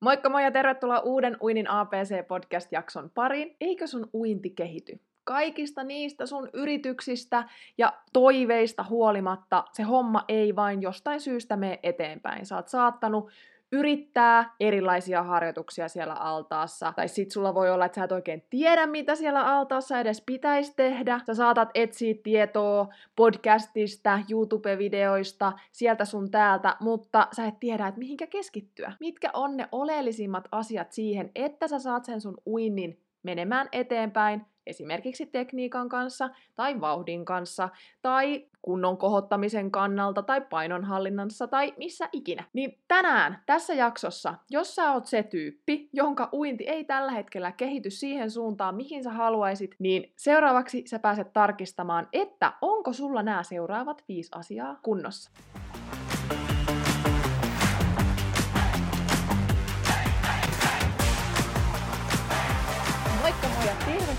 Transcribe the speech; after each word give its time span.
Moikka 0.00 0.28
moi 0.28 0.44
ja 0.44 0.50
tervetuloa 0.50 1.00
uuden 1.00 1.36
Uinin 1.42 1.66
APC-podcast-jakson 1.70 3.10
pariin. 3.14 3.56
Eikö 3.60 3.86
sun 3.86 4.10
uinti 4.14 4.50
kehity? 4.50 5.00
Kaikista 5.24 5.84
niistä 5.84 6.26
sun 6.26 6.50
yrityksistä 6.52 7.44
ja 7.78 7.92
toiveista 8.12 8.84
huolimatta 8.88 9.64
se 9.72 9.82
homma 9.82 10.24
ei 10.28 10.56
vain 10.56 10.82
jostain 10.82 11.20
syystä 11.20 11.56
mene 11.56 11.78
eteenpäin. 11.82 12.46
Sä 12.46 12.56
oot 12.56 12.68
saattanut 12.68 13.30
yrittää 13.72 14.54
erilaisia 14.60 15.22
harjoituksia 15.22 15.88
siellä 15.88 16.14
altaassa. 16.14 16.92
Tai 16.96 17.08
sit 17.08 17.30
sulla 17.30 17.54
voi 17.54 17.70
olla, 17.70 17.84
että 17.84 17.96
sä 17.96 18.04
et 18.04 18.12
oikein 18.12 18.42
tiedä, 18.50 18.86
mitä 18.86 19.14
siellä 19.14 19.46
altaassa 19.46 20.00
edes 20.00 20.22
pitäisi 20.26 20.72
tehdä. 20.76 21.20
Sä 21.26 21.34
saatat 21.34 21.68
etsiä 21.74 22.14
tietoa 22.22 22.88
podcastista, 23.16 24.20
YouTube-videoista, 24.30 25.52
sieltä 25.72 26.04
sun 26.04 26.30
täältä, 26.30 26.76
mutta 26.80 27.28
sä 27.36 27.46
et 27.46 27.60
tiedä, 27.60 27.86
että 27.86 27.98
mihinkä 27.98 28.26
keskittyä. 28.26 28.92
Mitkä 29.00 29.30
on 29.32 29.56
ne 29.56 29.68
oleellisimmat 29.72 30.48
asiat 30.52 30.92
siihen, 30.92 31.30
että 31.34 31.68
sä 31.68 31.78
saat 31.78 32.04
sen 32.04 32.20
sun 32.20 32.36
uinnin 32.46 33.07
menemään 33.22 33.68
eteenpäin 33.72 34.46
esimerkiksi 34.68 35.26
tekniikan 35.26 35.88
kanssa 35.88 36.30
tai 36.56 36.80
vauhdin 36.80 37.24
kanssa 37.24 37.68
tai 38.02 38.46
kunnon 38.62 38.98
kohottamisen 38.98 39.70
kannalta 39.70 40.22
tai 40.22 40.40
painonhallinnassa 40.40 41.46
tai 41.46 41.74
missä 41.76 42.08
ikinä. 42.12 42.44
Niin 42.52 42.78
tänään 42.88 43.42
tässä 43.46 43.74
jaksossa, 43.74 44.34
jos 44.50 44.74
sä 44.74 44.92
oot 44.92 45.06
se 45.06 45.22
tyyppi, 45.22 45.88
jonka 45.92 46.28
uinti 46.32 46.64
ei 46.64 46.84
tällä 46.84 47.12
hetkellä 47.12 47.52
kehity 47.52 47.90
siihen 47.90 48.30
suuntaan, 48.30 48.74
mihin 48.74 49.04
sä 49.04 49.10
haluaisit, 49.10 49.74
niin 49.78 50.12
seuraavaksi 50.16 50.82
sä 50.86 50.98
pääset 50.98 51.32
tarkistamaan, 51.32 52.08
että 52.12 52.52
onko 52.60 52.92
sulla 52.92 53.22
nämä 53.22 53.42
seuraavat 53.42 54.04
viisi 54.08 54.30
asiaa 54.34 54.78
kunnossa. 54.82 55.30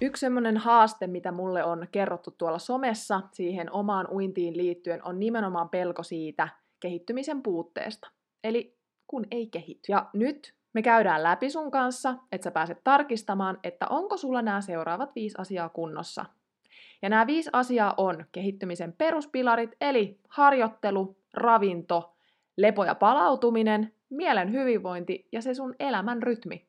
Yksi 0.00 0.20
semmoinen 0.20 0.56
haaste, 0.56 1.06
mitä 1.06 1.32
mulle 1.32 1.64
on 1.64 1.86
kerrottu 1.92 2.30
tuolla 2.30 2.58
somessa 2.58 3.20
siihen 3.32 3.72
omaan 3.72 4.10
uintiin 4.10 4.56
liittyen, 4.56 5.04
on 5.04 5.20
nimenomaan 5.20 5.68
pelko 5.68 6.02
siitä 6.02 6.48
kehittymisen 6.80 7.42
puutteesta. 7.42 8.10
Eli 8.44 8.76
kun 9.06 9.26
ei 9.30 9.46
kehity. 9.46 9.92
Ja 9.92 10.10
nyt 10.12 10.54
me 10.72 10.82
käydään 10.82 11.22
läpi 11.22 11.50
sun 11.50 11.70
kanssa, 11.70 12.14
että 12.32 12.44
sä 12.44 12.50
pääset 12.50 12.78
tarkistamaan, 12.84 13.58
että 13.62 13.86
onko 13.86 14.16
sulla 14.16 14.42
nämä 14.42 14.60
seuraavat 14.60 15.14
viisi 15.14 15.34
asiaa 15.38 15.68
kunnossa. 15.68 16.24
Ja 17.02 17.08
nämä 17.08 17.26
viisi 17.26 17.50
asiaa 17.52 17.94
on 17.96 18.24
kehittymisen 18.32 18.92
peruspilarit, 18.92 19.70
eli 19.80 20.18
harjoittelu, 20.28 21.16
ravinto, 21.34 22.16
lepo 22.56 22.84
ja 22.84 22.94
palautuminen, 22.94 23.94
mielen 24.10 24.52
hyvinvointi 24.52 25.28
ja 25.32 25.42
se 25.42 25.54
sun 25.54 25.74
elämän 25.80 26.22
rytmi. 26.22 26.66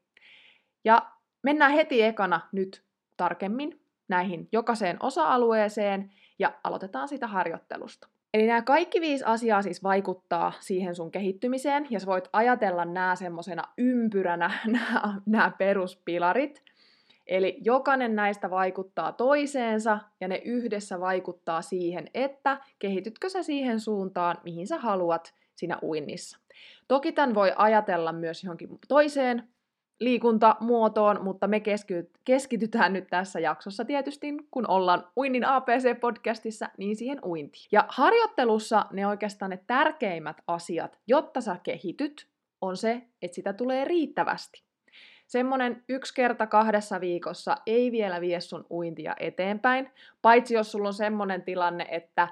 Ja 0.85 1.11
mennään 1.43 1.71
heti 1.71 2.01
ekana 2.01 2.41
nyt 2.51 2.88
tarkemmin 3.19 3.81
näihin 4.07 4.47
jokaiseen 4.51 4.97
osa-alueeseen 4.99 6.11
ja 6.39 6.53
aloitetaan 6.63 7.07
sitä 7.07 7.27
harjoittelusta. 7.27 8.07
Eli 8.33 8.47
nämä 8.47 8.61
kaikki 8.61 9.01
viisi 9.01 9.23
asiaa 9.23 9.61
siis 9.61 9.83
vaikuttaa 9.83 10.53
siihen 10.59 10.95
sun 10.95 11.11
kehittymiseen, 11.11 11.87
ja 11.89 11.99
sä 11.99 12.05
voit 12.05 12.29
ajatella 12.33 12.85
nämä 12.85 13.15
semmoisena 13.15 13.63
ympyränä, 13.77 14.51
nämä, 15.25 15.51
peruspilarit. 15.57 16.63
Eli 17.27 17.57
jokainen 17.61 18.15
näistä 18.15 18.49
vaikuttaa 18.49 19.11
toiseensa, 19.11 19.99
ja 20.21 20.27
ne 20.27 20.41
yhdessä 20.45 20.99
vaikuttaa 20.99 21.61
siihen, 21.61 22.07
että 22.13 22.57
kehitytkö 22.79 23.29
sä 23.29 23.43
siihen 23.43 23.79
suuntaan, 23.79 24.37
mihin 24.43 24.67
sä 24.67 24.77
haluat 24.77 25.33
siinä 25.55 25.77
uinnissa. 25.83 26.39
Toki 26.87 27.11
tämän 27.11 27.35
voi 27.35 27.53
ajatella 27.55 28.11
myös 28.11 28.43
johonkin 28.43 28.69
toiseen 28.87 29.49
liikuntamuotoon, 29.99 31.23
mutta 31.23 31.47
me 31.47 31.61
keskitytään 32.25 32.93
nyt 32.93 33.07
tässä 33.09 33.39
jaksossa 33.39 33.85
tietysti, 33.85 34.27
kun 34.51 34.69
ollaan 34.69 35.07
Uinnin 35.17 35.43
APC-podcastissa, 35.43 36.69
niin 36.77 36.95
siihen 36.95 37.19
uintiin. 37.25 37.67
Ja 37.71 37.85
harjoittelussa 37.89 38.85
ne 38.91 39.07
oikeastaan 39.07 39.51
ne 39.51 39.59
tärkeimmät 39.67 40.37
asiat, 40.47 40.99
jotta 41.07 41.41
sä 41.41 41.57
kehityt, 41.63 42.27
on 42.61 42.77
se, 42.77 43.01
että 43.21 43.35
sitä 43.35 43.53
tulee 43.53 43.85
riittävästi. 43.85 44.63
Semmonen 45.27 45.83
yksi 45.89 46.13
kerta 46.13 46.47
kahdessa 46.47 47.01
viikossa 47.01 47.57
ei 47.65 47.91
vielä 47.91 48.21
vie 48.21 48.41
sun 48.41 48.65
uintia 48.71 49.15
eteenpäin, 49.19 49.91
paitsi 50.21 50.53
jos 50.53 50.71
sulla 50.71 50.87
on 50.87 50.93
semmonen 50.93 51.41
tilanne, 51.41 51.85
että 51.91 52.27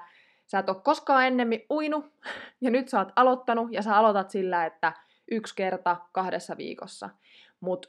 sä 0.46 0.58
et 0.58 0.68
ole 0.68 0.76
koskaan 0.84 1.26
ennemmin 1.26 1.64
uinu, 1.70 2.04
ja 2.60 2.70
nyt 2.70 2.88
sä 2.88 2.98
oot 2.98 3.12
aloittanut, 3.16 3.72
ja 3.72 3.82
sä 3.82 3.96
aloitat 3.96 4.30
sillä, 4.30 4.66
että 4.66 4.92
yksi 5.30 5.56
kerta 5.56 5.96
kahdessa 6.12 6.56
viikossa 6.56 7.10
mutta 7.60 7.88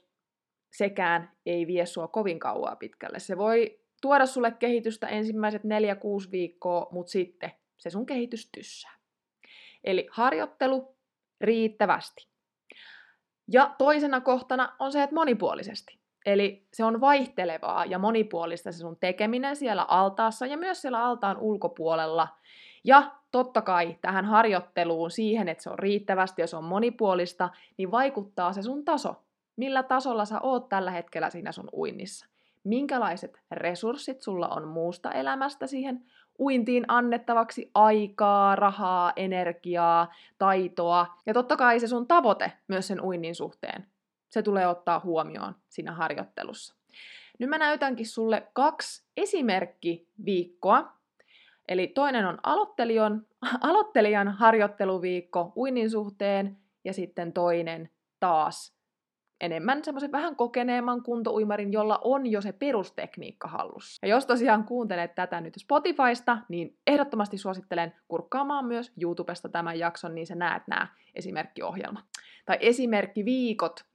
sekään 0.71 1.31
ei 1.45 1.67
vie 1.67 1.85
sua 1.85 2.07
kovin 2.07 2.39
kauaa 2.39 2.75
pitkälle. 2.75 3.19
Se 3.19 3.37
voi 3.37 3.79
tuoda 4.01 4.25
sulle 4.25 4.51
kehitystä 4.51 5.07
ensimmäiset 5.07 5.61
4-6 5.63 6.31
viikkoa, 6.31 6.87
mutta 6.91 7.11
sitten 7.11 7.51
se 7.77 7.89
sun 7.89 8.05
kehitys 8.05 8.49
tyssää. 8.51 8.91
Eli 9.83 10.07
harjoittelu 10.11 10.97
riittävästi. 11.41 12.27
Ja 13.51 13.75
toisena 13.77 14.21
kohtana 14.21 14.75
on 14.79 14.91
se, 14.91 15.03
että 15.03 15.15
monipuolisesti. 15.15 15.99
Eli 16.25 16.67
se 16.73 16.83
on 16.83 17.01
vaihtelevaa 17.01 17.85
ja 17.85 17.99
monipuolista 17.99 18.71
se 18.71 18.77
sun 18.77 18.97
tekeminen 18.99 19.55
siellä 19.55 19.83
altaassa 19.83 20.45
ja 20.45 20.57
myös 20.57 20.81
siellä 20.81 21.03
altaan 21.05 21.37
ulkopuolella. 21.37 22.27
Ja 22.83 23.11
totta 23.31 23.61
kai 23.61 23.97
tähän 24.01 24.25
harjoitteluun 24.25 25.11
siihen, 25.11 25.49
että 25.49 25.63
se 25.63 25.69
on 25.69 25.79
riittävästi 25.79 26.41
ja 26.41 26.47
se 26.47 26.57
on 26.57 26.63
monipuolista, 26.63 27.49
niin 27.77 27.91
vaikuttaa 27.91 28.53
se 28.53 28.61
sun 28.61 28.85
taso 28.85 29.23
millä 29.59 29.83
tasolla 29.83 30.25
sä 30.25 30.39
oot 30.41 30.69
tällä 30.69 30.91
hetkellä 30.91 31.29
siinä 31.29 31.51
sun 31.51 31.69
uinnissa. 31.73 32.25
Minkälaiset 32.63 33.41
resurssit 33.51 34.21
sulla 34.21 34.47
on 34.47 34.67
muusta 34.67 35.11
elämästä 35.11 35.67
siihen 35.67 36.05
uintiin 36.39 36.85
annettavaksi 36.87 37.71
aikaa, 37.73 38.55
rahaa, 38.55 39.13
energiaa, 39.15 40.13
taitoa. 40.37 41.15
Ja 41.25 41.33
totta 41.33 41.57
kai 41.57 41.79
se 41.79 41.87
sun 41.87 42.07
tavoite 42.07 42.51
myös 42.67 42.87
sen 42.87 43.01
uinnin 43.01 43.35
suhteen. 43.35 43.87
Se 44.29 44.41
tulee 44.41 44.67
ottaa 44.67 45.01
huomioon 45.03 45.55
siinä 45.69 45.91
harjoittelussa. 45.91 46.75
Nyt 47.39 47.49
mä 47.49 47.57
näytänkin 47.57 48.07
sulle 48.07 48.47
kaksi 48.53 49.03
esimerkkiviikkoa. 49.17 50.93
Eli 51.67 51.87
toinen 51.87 52.25
on 52.25 52.37
aloittelijan, 52.43 53.25
aloittelijan 53.61 54.27
harjoitteluviikko 54.27 55.53
uinnin 55.55 55.89
suhteen 55.89 56.57
ja 56.83 56.93
sitten 56.93 57.33
toinen 57.33 57.89
taas 58.19 58.78
enemmän 59.41 59.83
semmoisen 59.83 60.11
vähän 60.11 60.35
kokeneemman 60.35 61.03
kuntouimarin, 61.03 61.73
jolla 61.73 61.99
on 62.03 62.27
jo 62.27 62.41
se 62.41 62.51
perustekniikka 62.51 63.47
hallussa. 63.47 64.07
Ja 64.07 64.09
jos 64.09 64.25
tosiaan 64.25 64.63
kuuntelet 64.63 65.15
tätä 65.15 65.41
nyt 65.41 65.53
Spotifysta, 65.57 66.37
niin 66.49 66.77
ehdottomasti 66.87 67.37
suosittelen 67.37 67.93
kurkkaamaan 68.07 68.65
myös 68.65 68.91
YouTubesta 69.01 69.49
tämän 69.49 69.79
jakson, 69.79 70.15
niin 70.15 70.27
sä 70.27 70.35
näet 70.35 70.63
nämä 70.67 70.87
esimerkkiohjelmat. 71.15 72.05
Tai 72.45 72.57
esimerkkiviikot. 72.59 73.85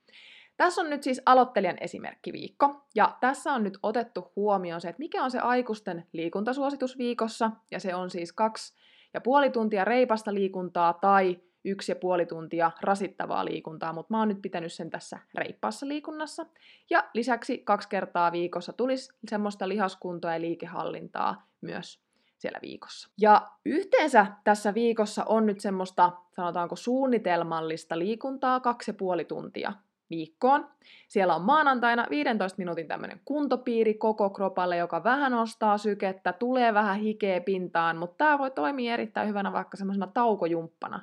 Tässä 0.56 0.81
on 0.81 0.91
nyt 0.91 1.02
siis 1.02 1.23
aloittelijan 1.26 1.76
esimerkkiviikko, 1.81 2.87
ja 2.94 3.17
tässä 3.20 3.52
on 3.52 3.64
nyt 3.64 3.79
otettu 3.82 4.32
huomioon 4.37 4.81
se, 4.81 4.88
että 4.88 5.00
mikä 5.00 5.25
on 5.25 5.31
se 5.31 5.38
aikuisten 5.38 6.06
liikuntasuositus 6.12 6.99
viikossa, 6.99 7.50
ja 7.70 7.81
se 7.81 7.94
on 7.94 8.11
siis 8.11 8.32
kaksi 8.32 8.75
ja 9.14 9.20
puoli 9.20 9.50
tuntia 9.50 9.85
reipasta 9.85 10.35
liikuntaa 10.35 10.93
tai 10.93 11.40
yksi 11.64 11.93
ja 11.93 11.96
puoli 11.96 12.26
tuntia 12.26 12.70
rasittavaa 12.81 13.44
liikuntaa, 13.44 13.93
mutta 13.93 14.14
mä 14.14 14.19
oon 14.19 14.28
nyt 14.28 14.43
pitänyt 14.43 14.72
sen 14.72 14.90
tässä 14.90 15.19
reippaassa 15.34 15.88
liikunnassa. 15.88 16.46
Ja 16.90 17.05
lisäksi 17.14 17.58
kaksi 17.58 17.88
kertaa 17.88 18.32
viikossa 18.32 18.72
tulisi 18.72 19.12
semmoista 19.28 19.69
lihaskuntoa 19.69 20.32
ja 20.32 20.40
liikehallintaa 20.40 21.46
myös 21.61 22.05
siellä 22.38 22.58
viikossa. 22.62 23.08
Ja 23.20 23.49
yhteensä 23.64 24.26
tässä 24.44 24.75
viikossa 24.75 25.25
on 25.25 25.46
nyt 25.46 25.61
semmoista, 25.61 26.12
sanotaanko 26.31 26.76
suunnitelmallista 26.76 27.99
liikuntaa 27.99 28.61
kaksi 28.61 28.90
ja 28.90 28.94
puoli 28.94 29.25
tuntia 29.25 29.72
viikkoon. 30.11 30.69
Siellä 31.08 31.34
on 31.34 31.43
maanantaina 31.43 32.06
15 32.11 32.58
minuutin 32.58 32.88
tämmöinen 32.88 33.20
kuntopiiri 33.25 33.94
koko 33.94 34.31
kropalle, 34.31 34.76
joka 34.76 35.05
vähän 35.05 35.32
nostaa 35.32 35.78
sykettä, 35.78 36.32
tulee 36.32 36.75
vähän 36.75 36.99
hikeä 36.99 37.40
pintaan, 37.40 37.96
mutta 37.96 38.16
tämä 38.16 38.38
voi 38.38 38.50
toimia 38.50 38.94
erittäin 38.94 39.28
hyvänä 39.28 39.52
vaikka 39.52 39.76
semmoisena 39.76 40.06
taukojumppana. 40.06 41.00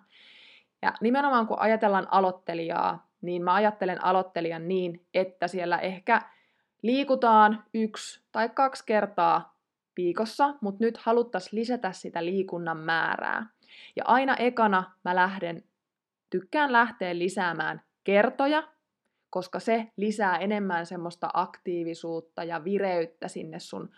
Ja 0.81 0.94
nimenomaan 1.01 1.48
kun 1.48 1.60
ajatellaan 1.60 2.07
aloittelijaa, 2.12 3.07
niin 3.22 3.44
mä 3.44 3.54
ajattelen 3.54 4.04
aloittelijan 4.06 4.68
niin, 4.68 5.06
että 5.13 5.48
siellä 5.48 5.78
ehkä 5.78 6.22
liikutaan 6.81 7.63
yksi 7.74 8.24
tai 8.31 8.50
kaksi 8.50 8.83
kertaa 8.86 9.57
viikossa, 9.98 10.54
mutta 10.62 10.83
nyt 10.83 10.98
haluttaisiin 10.98 11.60
lisätä 11.60 11.92
sitä 11.92 12.25
liikunnan 12.25 12.78
määrää. 12.78 13.45
Ja 13.95 14.04
aina 14.06 14.36
ekana 14.36 14.83
mä 15.04 15.16
lähden, 15.16 15.63
tykkään 16.30 16.72
lähteä 16.72 17.18
lisäämään 17.18 17.81
kertoja, 18.04 18.63
koska 19.30 19.60
se 19.60 19.88
lisää 19.98 20.38
enemmän 20.38 20.86
semmoista 20.86 21.30
aktiivisuutta 21.34 22.44
ja 22.44 22.63
vireyttä 22.63 23.27
sinne 23.27 23.60
sun 23.60 23.89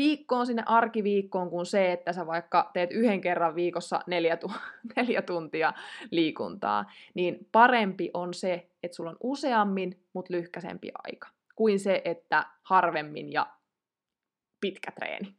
viikkoon, 0.00 0.46
sinne 0.46 0.62
arkiviikkoon, 0.66 1.50
kuin 1.50 1.66
se, 1.66 1.92
että 1.92 2.12
sä 2.12 2.26
vaikka 2.26 2.70
teet 2.72 2.90
yhden 2.92 3.20
kerran 3.20 3.54
viikossa 3.54 4.00
neljä, 4.06 4.36
tu- 4.36 4.52
neljä 4.96 5.22
tuntia 5.22 5.72
liikuntaa, 6.10 6.92
niin 7.14 7.48
parempi 7.52 8.10
on 8.14 8.34
se, 8.34 8.68
että 8.82 8.96
sulla 8.96 9.10
on 9.10 9.16
useammin, 9.22 10.00
mutta 10.12 10.34
lyhkäsempi 10.34 10.90
aika, 11.04 11.28
kuin 11.56 11.80
se, 11.80 12.02
että 12.04 12.46
harvemmin 12.62 13.32
ja 13.32 13.46
pitkä 14.60 14.90
treeni. 14.90 15.34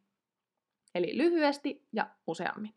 Eli 0.95 1.17
lyhyesti 1.17 1.85
ja 1.93 2.07
useammin. 2.27 2.73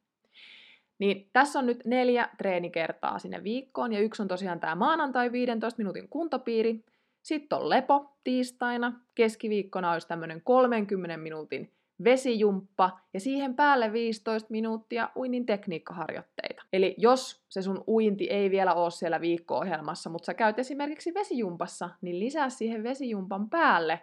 Niin 0.98 1.28
tässä 1.32 1.58
on 1.58 1.66
nyt 1.66 1.84
neljä 1.84 2.28
treenikertaa 2.38 3.18
sinne 3.18 3.44
viikkoon, 3.44 3.92
ja 3.92 4.00
yksi 4.00 4.22
on 4.22 4.28
tosiaan 4.28 4.60
tämä 4.60 4.74
maanantai 4.74 5.32
15 5.32 5.78
minuutin 5.78 6.08
kuntopiiri. 6.08 6.84
Sitten 7.24 7.58
on 7.58 7.68
lepo 7.68 8.16
tiistaina, 8.24 9.00
keskiviikkona 9.14 9.92
olisi 9.92 10.08
tämmöinen 10.08 10.42
30 10.42 11.16
minuutin 11.16 11.72
vesijumppa 12.04 13.00
ja 13.14 13.20
siihen 13.20 13.54
päälle 13.54 13.92
15 13.92 14.50
minuuttia 14.50 15.10
uinnin 15.16 15.46
tekniikkaharjoitteita. 15.46 16.62
Eli 16.72 16.94
jos 16.98 17.44
se 17.48 17.62
sun 17.62 17.84
uinti 17.88 18.30
ei 18.30 18.50
vielä 18.50 18.74
ole 18.74 18.90
siellä 18.90 19.20
viikko-ohjelmassa, 19.20 20.10
mutta 20.10 20.26
sä 20.26 20.34
käyt 20.34 20.58
esimerkiksi 20.58 21.14
vesijumpassa, 21.14 21.90
niin 22.00 22.20
lisää 22.20 22.50
siihen 22.50 22.82
vesijumpan 22.82 23.50
päälle 23.50 24.00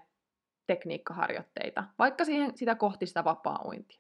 tekniikkaharjoitteita, 0.67 1.83
vaikka 2.00 2.25
siihen 2.25 2.57
sitä 2.57 2.75
kohti 2.75 3.06
sitä 3.06 3.24
vapaa-uintia. 3.24 4.00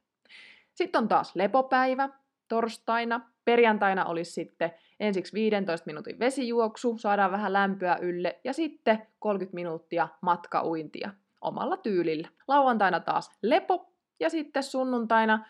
Sitten 0.73 1.01
on 1.01 1.07
taas 1.07 1.35
lepopäivä, 1.35 2.09
torstaina. 2.47 3.31
Perjantaina 3.45 4.05
olisi 4.05 4.31
sitten 4.31 4.71
ensiksi 5.01 5.33
15 5.33 5.85
minuutin 5.85 6.19
vesijuoksu, 6.19 6.97
saadaan 6.97 7.31
vähän 7.31 7.53
lämpöä 7.53 7.97
ylle 8.01 8.39
ja 8.43 8.53
sitten 8.53 9.07
30 9.19 9.55
minuuttia 9.55 10.07
matkauintia 10.21 11.11
omalla 11.41 11.77
tyylillä. 11.77 12.27
Lauantaina 12.47 12.99
taas 12.99 13.31
lepo 13.41 13.93
ja 14.19 14.29
sitten 14.29 14.63
sunnuntaina 14.63 15.45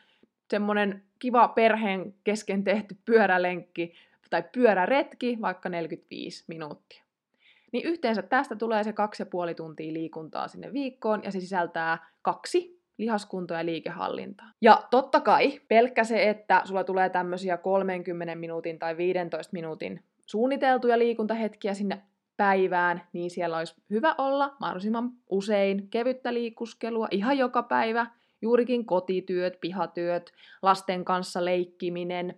semmoinen 0.49 1.03
kiva 1.19 1.47
perheen 1.47 2.13
kesken 2.23 2.63
tehty 2.63 2.97
pyörälenkki 3.05 3.93
tai 4.29 4.43
pyöräretki, 4.51 5.37
vaikka 5.41 5.69
45 5.69 6.43
minuuttia. 6.47 7.03
Niin 7.71 7.87
yhteensä 7.87 8.21
tästä 8.21 8.55
tulee 8.55 8.83
se 8.83 8.93
kaksi 8.93 9.21
ja 9.21 9.25
puoli 9.25 9.55
tuntia 9.55 9.93
liikuntaa 9.93 10.47
sinne 10.47 10.73
viikkoon 10.73 11.23
ja 11.23 11.31
se 11.31 11.39
sisältää 11.39 12.05
kaksi 12.21 12.80
lihaskuntoa 13.01 13.57
ja 13.57 13.65
liikehallintaa. 13.65 14.51
Ja 14.61 14.83
totta 14.91 15.19
kai 15.19 15.61
pelkkä 15.67 16.03
se, 16.03 16.29
että 16.29 16.61
sulla 16.65 16.83
tulee 16.83 17.09
tämmöisiä 17.09 17.57
30 17.57 18.35
minuutin 18.35 18.79
tai 18.79 18.97
15 18.97 19.53
minuutin 19.53 20.03
suunniteltuja 20.25 20.99
liikuntahetkiä 20.99 21.73
sinne 21.73 22.01
päivään, 22.37 23.01
niin 23.13 23.29
siellä 23.29 23.57
olisi 23.57 23.75
hyvä 23.89 24.15
olla 24.17 24.55
mahdollisimman 24.59 25.11
usein 25.29 25.87
kevyttä 25.89 26.33
liikuskelua 26.33 27.07
ihan 27.11 27.37
joka 27.37 27.63
päivä, 27.63 28.07
juurikin 28.41 28.85
kotityöt, 28.85 29.57
pihatyöt, 29.61 30.31
lasten 30.61 31.05
kanssa 31.05 31.45
leikkiminen, 31.45 32.37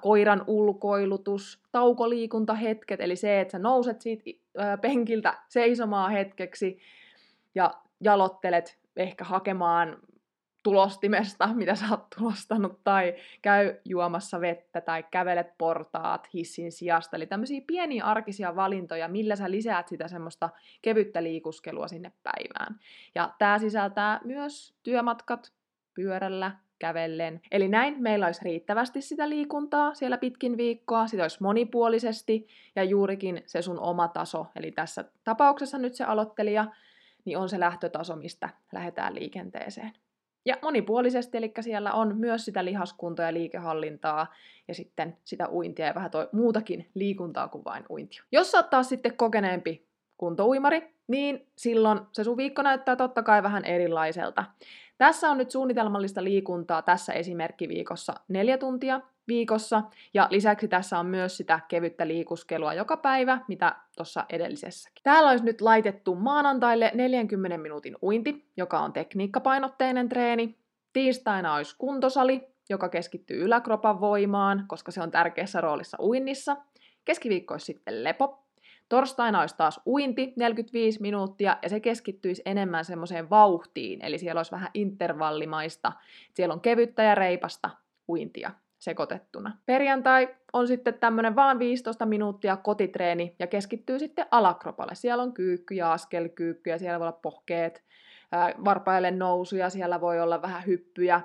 koiran 0.00 0.44
ulkoilutus, 0.46 1.62
taukoliikuntahetket, 1.72 3.00
eli 3.00 3.16
se, 3.16 3.40
että 3.40 3.52
sä 3.52 3.58
nouset 3.58 4.00
siitä 4.00 4.24
penkiltä 4.80 5.38
seisomaan 5.48 6.12
hetkeksi 6.12 6.78
ja 7.54 7.70
jalottelet 8.00 8.78
ehkä 8.98 9.24
hakemaan 9.24 9.96
tulostimesta, 10.62 11.48
mitä 11.54 11.74
sä 11.74 11.86
oot 11.90 12.06
tulostanut, 12.18 12.84
tai 12.84 13.14
käy 13.42 13.74
juomassa 13.84 14.40
vettä, 14.40 14.80
tai 14.80 15.04
kävelet 15.10 15.58
portaat 15.58 16.28
hissin 16.34 16.72
sijasta. 16.72 17.16
Eli 17.16 17.26
tämmöisiä 17.26 17.60
pieniä 17.66 18.04
arkisia 18.04 18.56
valintoja, 18.56 19.08
millä 19.08 19.36
sä 19.36 19.50
lisäät 19.50 19.88
sitä 19.88 20.08
semmoista 20.08 20.50
kevyttä 20.82 21.22
liikuskelua 21.22 21.88
sinne 21.88 22.12
päivään. 22.22 22.80
Ja 23.14 23.34
tämä 23.38 23.58
sisältää 23.58 24.20
myös 24.24 24.74
työmatkat 24.82 25.52
pyörällä, 25.94 26.52
kävellen. 26.78 27.40
Eli 27.50 27.68
näin 27.68 28.02
meillä 28.02 28.26
olisi 28.26 28.44
riittävästi 28.44 29.02
sitä 29.02 29.28
liikuntaa 29.28 29.94
siellä 29.94 30.18
pitkin 30.18 30.56
viikkoa, 30.56 31.06
sitä 31.06 31.22
olisi 31.22 31.42
monipuolisesti 31.42 32.46
ja 32.76 32.84
juurikin 32.84 33.42
se 33.46 33.62
sun 33.62 33.80
oma 33.80 34.08
taso, 34.08 34.46
eli 34.56 34.70
tässä 34.70 35.04
tapauksessa 35.24 35.78
nyt 35.78 35.94
se 35.94 36.04
aloittelija, 36.04 36.66
niin 37.28 37.38
on 37.38 37.48
se 37.48 37.60
lähtötaso, 37.60 38.16
mistä 38.16 38.48
lähdetään 38.72 39.14
liikenteeseen. 39.14 39.92
Ja 40.46 40.56
monipuolisesti, 40.62 41.38
eli 41.38 41.52
siellä 41.60 41.92
on 41.92 42.16
myös 42.16 42.44
sitä 42.44 42.64
lihaskuntoa 42.64 43.26
ja 43.26 43.32
liikehallintaa 43.32 44.34
ja 44.68 44.74
sitten 44.74 45.16
sitä 45.24 45.48
uintia 45.50 45.86
ja 45.86 45.94
vähän 45.94 46.10
toi 46.10 46.28
muutakin 46.32 46.90
liikuntaa 46.94 47.48
kuin 47.48 47.64
vain 47.64 47.84
uintia. 47.90 48.22
Jos 48.32 48.50
sä 48.50 48.58
oot 48.58 48.70
taas 48.70 48.88
sitten 48.88 49.16
kokeneempi 49.16 49.87
kuntouimari, 50.18 50.94
niin 51.06 51.46
silloin 51.56 52.00
se 52.12 52.24
sun 52.24 52.36
viikko 52.36 52.62
näyttää 52.62 52.96
totta 52.96 53.22
kai 53.22 53.42
vähän 53.42 53.64
erilaiselta. 53.64 54.44
Tässä 54.98 55.30
on 55.30 55.38
nyt 55.38 55.50
suunnitelmallista 55.50 56.24
liikuntaa 56.24 56.82
tässä 56.82 57.12
esimerkkiviikossa 57.12 58.14
neljä 58.28 58.58
tuntia 58.58 59.00
viikossa, 59.28 59.82
ja 60.14 60.28
lisäksi 60.30 60.68
tässä 60.68 60.98
on 60.98 61.06
myös 61.06 61.36
sitä 61.36 61.60
kevyttä 61.68 62.08
liikuskelua 62.08 62.74
joka 62.74 62.96
päivä, 62.96 63.38
mitä 63.48 63.76
tuossa 63.96 64.24
edellisessäkin. 64.28 65.02
Täällä 65.02 65.30
olisi 65.30 65.44
nyt 65.44 65.60
laitettu 65.60 66.14
maanantaille 66.14 66.90
40 66.94 67.58
minuutin 67.58 67.96
uinti, 68.02 68.48
joka 68.56 68.80
on 68.80 68.92
tekniikkapainotteinen 68.92 70.08
treeni. 70.08 70.58
Tiistaina 70.92 71.54
olisi 71.54 71.74
kuntosali, 71.78 72.48
joka 72.68 72.88
keskittyy 72.88 73.44
yläkropan 73.44 74.00
voimaan, 74.00 74.64
koska 74.68 74.92
se 74.92 75.02
on 75.02 75.10
tärkeässä 75.10 75.60
roolissa 75.60 75.96
uinnissa. 76.00 76.56
Keskiviikko 77.04 77.54
olisi 77.54 77.66
sitten 77.66 78.04
lepo, 78.04 78.47
Torstaina 78.88 79.40
olisi 79.40 79.56
taas 79.56 79.80
uinti 79.86 80.32
45 80.36 81.00
minuuttia 81.02 81.56
ja 81.62 81.68
se 81.68 81.80
keskittyisi 81.80 82.42
enemmän 82.44 82.84
semmoiseen 82.84 83.30
vauhtiin, 83.30 84.04
eli 84.04 84.18
siellä 84.18 84.38
olisi 84.38 84.52
vähän 84.52 84.70
intervallimaista. 84.74 85.92
Siellä 86.34 86.52
on 86.52 86.60
kevyttä 86.60 87.02
ja 87.02 87.14
reipasta 87.14 87.70
uintia 88.08 88.50
sekoitettuna. 88.78 89.58
Perjantai 89.66 90.34
on 90.52 90.68
sitten 90.68 90.94
tämmöinen 90.94 91.36
vaan 91.36 91.58
15 91.58 92.06
minuuttia 92.06 92.56
kotitreeni 92.56 93.36
ja 93.38 93.46
keskittyy 93.46 93.98
sitten 93.98 94.26
alakropalle. 94.30 94.94
Siellä 94.94 95.22
on 95.22 95.34
kyykky 95.34 95.74
ja 95.74 95.92
askelkyykky 95.92 96.70
ja 96.70 96.78
siellä 96.78 96.98
voi 96.98 97.06
olla 97.06 97.18
pohkeet, 97.22 97.84
varpaille 98.64 99.10
nousuja, 99.10 99.70
siellä 99.70 100.00
voi 100.00 100.20
olla 100.20 100.42
vähän 100.42 100.66
hyppyjä, 100.66 101.20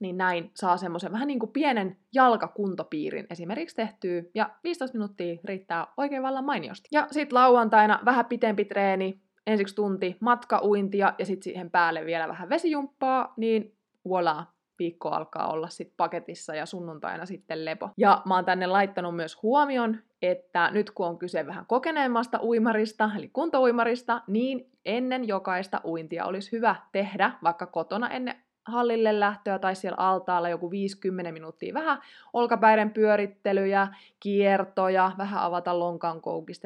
niin 0.00 0.16
näin 0.16 0.50
saa 0.54 0.76
semmoisen 0.76 1.12
vähän 1.12 1.26
niin 1.28 1.38
kuin 1.38 1.52
pienen 1.52 1.96
jalkakuntopiirin 2.14 3.26
esimerkiksi 3.30 3.76
tehtyä, 3.76 4.22
ja 4.34 4.50
15 4.64 4.98
minuuttia 4.98 5.38
riittää 5.44 5.86
oikein 5.96 6.22
vallan 6.22 6.44
mainiosti. 6.44 6.88
Ja 6.92 7.06
sitten 7.10 7.34
lauantaina 7.34 8.00
vähän 8.04 8.26
pitempi 8.26 8.64
treeni, 8.64 9.20
ensiksi 9.46 9.74
tunti 9.74 10.16
matkauintia 10.20 11.14
ja 11.18 11.26
sitten 11.26 11.42
siihen 11.42 11.70
päälle 11.70 12.06
vielä 12.06 12.28
vähän 12.28 12.48
vesijumppaa, 12.48 13.34
niin 13.36 13.76
voilà, 14.08 14.44
viikko 14.78 15.08
alkaa 15.08 15.52
olla 15.52 15.68
sitten 15.68 15.94
paketissa 15.96 16.54
ja 16.54 16.66
sunnuntaina 16.66 17.26
sitten 17.26 17.64
lepo. 17.64 17.90
Ja 17.96 18.22
mä 18.24 18.34
oon 18.34 18.44
tänne 18.44 18.66
laittanut 18.66 19.16
myös 19.16 19.42
huomion, 19.42 19.98
että 20.22 20.70
nyt 20.70 20.90
kun 20.90 21.06
on 21.06 21.18
kyse 21.18 21.46
vähän 21.46 21.66
kokeneemmasta 21.66 22.38
uimarista, 22.42 23.10
eli 23.16 23.28
kuntouimarista, 23.28 24.22
niin 24.26 24.70
ennen 24.84 25.28
jokaista 25.28 25.80
uintia 25.84 26.24
olisi 26.24 26.52
hyvä 26.52 26.76
tehdä, 26.92 27.32
vaikka 27.42 27.66
kotona 27.66 28.08
ennen 28.08 28.34
hallille 28.70 29.20
lähtöä 29.20 29.58
tai 29.58 29.76
siellä 29.76 29.96
altaalla 29.98 30.48
joku 30.48 30.70
50 30.70 31.32
minuuttia 31.32 31.74
vähän 31.74 32.02
olkapäiden 32.32 32.90
pyörittelyjä, 32.90 33.88
kiertoja, 34.20 35.12
vähän 35.18 35.42
avata 35.42 35.78
lonkan 35.78 36.20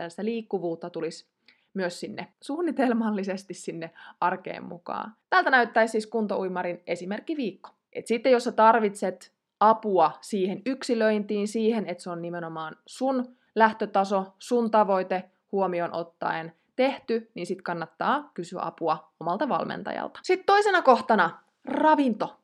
sitä 0.09 0.25
liikkuvuutta 0.25 0.91
tulisi 0.91 1.27
myös 1.75 2.01
sinne 2.01 2.29
suunnitelmallisesti 2.41 3.55
sinne 3.55 3.91
arkeen 4.21 4.65
mukaan. 4.65 5.13
Tältä 5.31 5.51
näyttäisi 5.51 5.93
siis 5.93 6.07
kuntouimarin 6.07 6.83
esimerkkiviikko. 6.87 7.71
Et 7.93 8.07
sitten 8.07 8.33
jos 8.33 8.45
sä 8.45 8.53
tarvitset 8.53 9.33
apua 9.61 10.13
siihen 10.21 10.63
yksilöintiin, 10.67 11.49
siihen, 11.49 11.87
että 11.87 12.03
se 12.03 12.11
on 12.11 12.23
nimenomaan 12.23 12.77
sun 12.87 13.37
lähtötaso, 13.55 14.35
sun 14.39 14.71
tavoite 14.71 15.25
huomioon 15.53 15.93
ottaen 15.93 16.53
tehty, 16.77 17.31
niin 17.35 17.47
sitten 17.47 17.65
kannattaa 17.65 18.31
kysyä 18.35 18.61
apua 18.63 19.13
omalta 19.21 19.49
valmentajalta. 19.49 20.21
Sitten 20.23 20.47
toisena 20.47 20.83
kohtana 20.83 21.44
ravinto. 21.65 22.41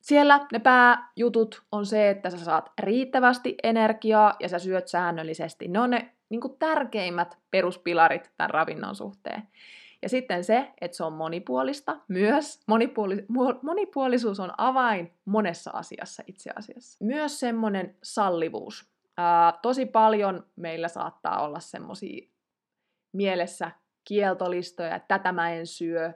Siellä 0.00 0.46
ne 0.52 0.58
pääjutut 0.58 1.62
on 1.72 1.86
se, 1.86 2.10
että 2.10 2.30
sä 2.30 2.38
saat 2.38 2.72
riittävästi 2.78 3.54
energiaa 3.62 4.34
ja 4.40 4.48
sä 4.48 4.58
syöt 4.58 4.88
säännöllisesti. 4.88 5.68
Ne 5.68 5.80
on 5.80 5.90
ne 5.90 6.14
niin 6.28 6.40
kuin 6.40 6.58
tärkeimmät 6.58 7.38
peruspilarit 7.50 8.30
tämän 8.36 8.50
ravinnon 8.50 8.94
suhteen. 8.94 9.42
Ja 10.02 10.08
sitten 10.08 10.44
se, 10.44 10.70
että 10.80 10.96
se 10.96 11.04
on 11.04 11.12
monipuolista 11.12 11.96
myös. 12.08 12.60
Monipuoli- 12.66 13.26
monipuolisuus 13.62 14.40
on 14.40 14.52
avain 14.58 15.12
monessa 15.24 15.70
asiassa 15.74 16.22
itse 16.26 16.50
asiassa. 16.56 17.04
Myös 17.04 17.40
semmoinen 17.40 17.96
sallivuus. 18.02 18.90
Ää, 19.16 19.58
tosi 19.62 19.86
paljon 19.86 20.46
meillä 20.56 20.88
saattaa 20.88 21.44
olla 21.44 21.60
semmoisia 21.60 22.28
mielessä 23.12 23.70
kieltolistoja, 24.04 24.96
että 24.96 25.18
tätä 25.18 25.32
mä 25.32 25.50
en 25.50 25.66
syö, 25.66 26.12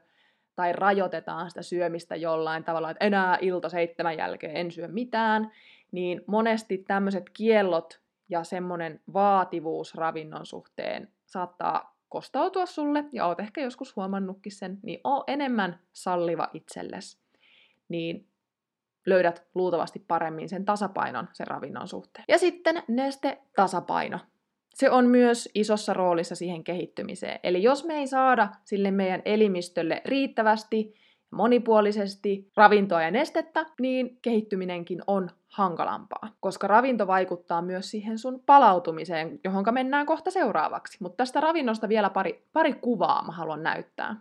tai 0.56 0.73
rajoitetaan 0.73 1.50
sitä 1.50 1.62
syömistä 1.62 2.16
jollain 2.16 2.64
tavalla, 2.64 2.90
että 2.90 3.04
enää 3.04 3.38
ilta 3.40 3.68
seitsemän 3.68 4.16
jälkeen 4.16 4.56
en 4.56 4.70
syö 4.70 4.88
mitään, 4.88 5.50
niin 5.92 6.20
monesti 6.26 6.78
tämmöiset 6.78 7.30
kiellot 7.30 8.00
ja 8.28 8.44
semmoinen 8.44 9.00
vaativuus 9.12 9.94
ravinnon 9.94 10.46
suhteen 10.46 11.08
saattaa 11.26 11.96
kostautua 12.08 12.66
sulle, 12.66 13.04
ja 13.12 13.26
oot 13.26 13.40
ehkä 13.40 13.61
joskus 13.61 13.96
huomannutkin 13.96 14.52
sen, 14.52 14.78
niin 14.82 15.00
oo 15.04 15.25
enemmän 15.26 15.80
salliva 15.92 16.50
itsellesi, 16.52 17.18
niin 17.88 18.28
löydät 19.06 19.46
luultavasti 19.54 19.99
paremmin 20.08 20.49
sen 20.49 20.64
tasapainon 20.64 21.28
sen 21.32 21.46
ravinnon 21.46 21.88
suhteen. 21.88 22.25
Ja 22.28 22.38
sitten 22.38 22.82
neste 22.88 23.42
tasapaino. 23.56 24.18
Se 24.74 24.90
on 24.90 25.06
myös 25.06 25.48
isossa 25.54 25.94
roolissa 25.94 26.34
siihen 26.34 26.64
kehittymiseen. 26.64 27.40
Eli 27.42 27.62
jos 27.62 27.84
me 27.84 27.94
ei 27.94 28.06
saada 28.06 28.48
sille 28.64 28.90
meidän 28.90 29.22
elimistölle 29.24 30.02
riittävästi 30.04 30.94
monipuolisesti 31.30 32.50
ravintoa 32.56 33.02
ja 33.02 33.10
nestettä, 33.10 33.66
niin 33.80 34.18
kehittyminenkin 34.22 35.02
on 35.06 35.30
hankalampaa, 35.48 36.28
koska 36.40 36.66
ravinto 36.66 37.06
vaikuttaa 37.06 37.62
myös 37.62 37.90
siihen 37.90 38.18
sun 38.18 38.42
palautumiseen, 38.46 39.40
johon 39.44 39.64
mennään 39.70 40.06
kohta 40.06 40.30
seuraavaksi. 40.30 40.98
Mutta 41.00 41.16
tästä 41.16 41.40
ravinnosta 41.40 41.88
vielä 41.88 42.10
pari, 42.10 42.46
pari 42.52 42.72
kuvaa 42.72 43.24
mä 43.26 43.32
haluan 43.32 43.62
näyttää. 43.62 44.16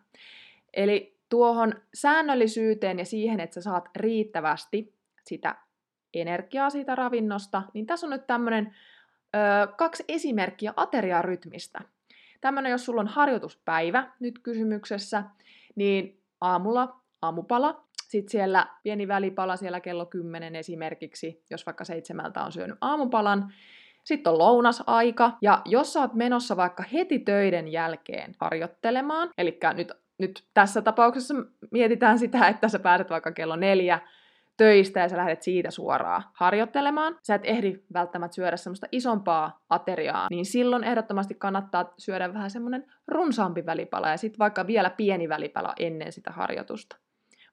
Eli 0.73 1.17
tuohon 1.29 1.73
säännöllisyyteen 1.93 2.99
ja 2.99 3.05
siihen, 3.05 3.39
että 3.39 3.53
sä 3.53 3.61
saat 3.61 3.89
riittävästi 3.95 4.93
sitä 5.23 5.55
energiaa 6.13 6.69
siitä 6.69 6.95
ravinnosta, 6.95 7.63
niin 7.73 7.85
tässä 7.85 8.07
on 8.07 8.11
nyt 8.11 8.27
tämmöinen 8.27 8.75
kaksi 9.77 10.03
esimerkkiä 10.07 10.73
ateriarytmistä. 10.75 11.79
Tämmöinen, 12.41 12.71
jos 12.71 12.85
sulla 12.85 13.01
on 13.01 13.07
harjoituspäivä 13.07 14.11
nyt 14.19 14.39
kysymyksessä, 14.39 15.23
niin 15.75 16.21
aamulla 16.41 16.95
aamupala, 17.21 17.83
sitten 18.01 18.31
siellä 18.31 18.67
pieni 18.83 19.07
välipala 19.07 19.55
siellä 19.55 19.79
kello 19.79 20.05
10 20.05 20.55
esimerkiksi, 20.55 21.43
jos 21.49 21.65
vaikka 21.65 21.83
seitsemältä 21.83 22.43
on 22.43 22.51
syönyt 22.51 22.77
aamupalan. 22.81 23.53
Sitten 24.03 24.33
on 24.33 24.39
lounasaika, 24.39 25.37
ja 25.41 25.61
jos 25.65 25.93
sä 25.93 25.99
oot 25.99 26.13
menossa 26.13 26.57
vaikka 26.57 26.83
heti 26.93 27.19
töiden 27.19 27.67
jälkeen 27.67 28.35
harjoittelemaan, 28.39 29.29
eli 29.37 29.59
nyt, 29.73 29.91
nyt 30.17 30.43
tässä 30.53 30.81
tapauksessa 30.81 31.33
mietitään 31.71 32.19
sitä, 32.19 32.47
että 32.47 32.67
sä 32.67 32.79
pääset 32.79 33.09
vaikka 33.09 33.31
kello 33.31 33.55
neljä 33.55 33.99
töistä 34.57 34.99
ja 34.99 35.09
sä 35.09 35.17
lähdet 35.17 35.41
siitä 35.41 35.71
suoraan 35.71 36.23
harjoittelemaan, 36.33 37.19
sä 37.23 37.35
et 37.35 37.41
ehdi 37.45 37.79
välttämättä 37.93 38.35
syödä 38.35 38.57
semmoista 38.57 38.87
isompaa 38.91 39.63
ateriaa, 39.69 40.27
niin 40.29 40.45
silloin 40.45 40.83
ehdottomasti 40.83 41.35
kannattaa 41.35 41.93
syödä 41.97 42.33
vähän 42.33 42.51
semmoinen 42.51 42.85
runsaampi 43.07 43.65
välipala 43.65 44.09
ja 44.09 44.17
sitten 44.17 44.39
vaikka 44.39 44.67
vielä 44.67 44.89
pieni 44.89 45.29
välipala 45.29 45.73
ennen 45.79 46.11
sitä 46.11 46.31
harjoitusta. 46.31 46.95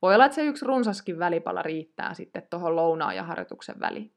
Voi 0.03 0.15
olla, 0.15 0.25
että 0.25 0.35
se 0.35 0.45
yksi 0.45 0.67
runsaskin 0.67 1.19
välipala 1.19 1.63
riittää 1.63 2.15
sitten 2.15 2.43
tuohon 2.51 2.77
lounaan 2.77 3.17
ja 3.17 3.23
harjoituksen 3.23 3.81
väliin. 3.81 4.13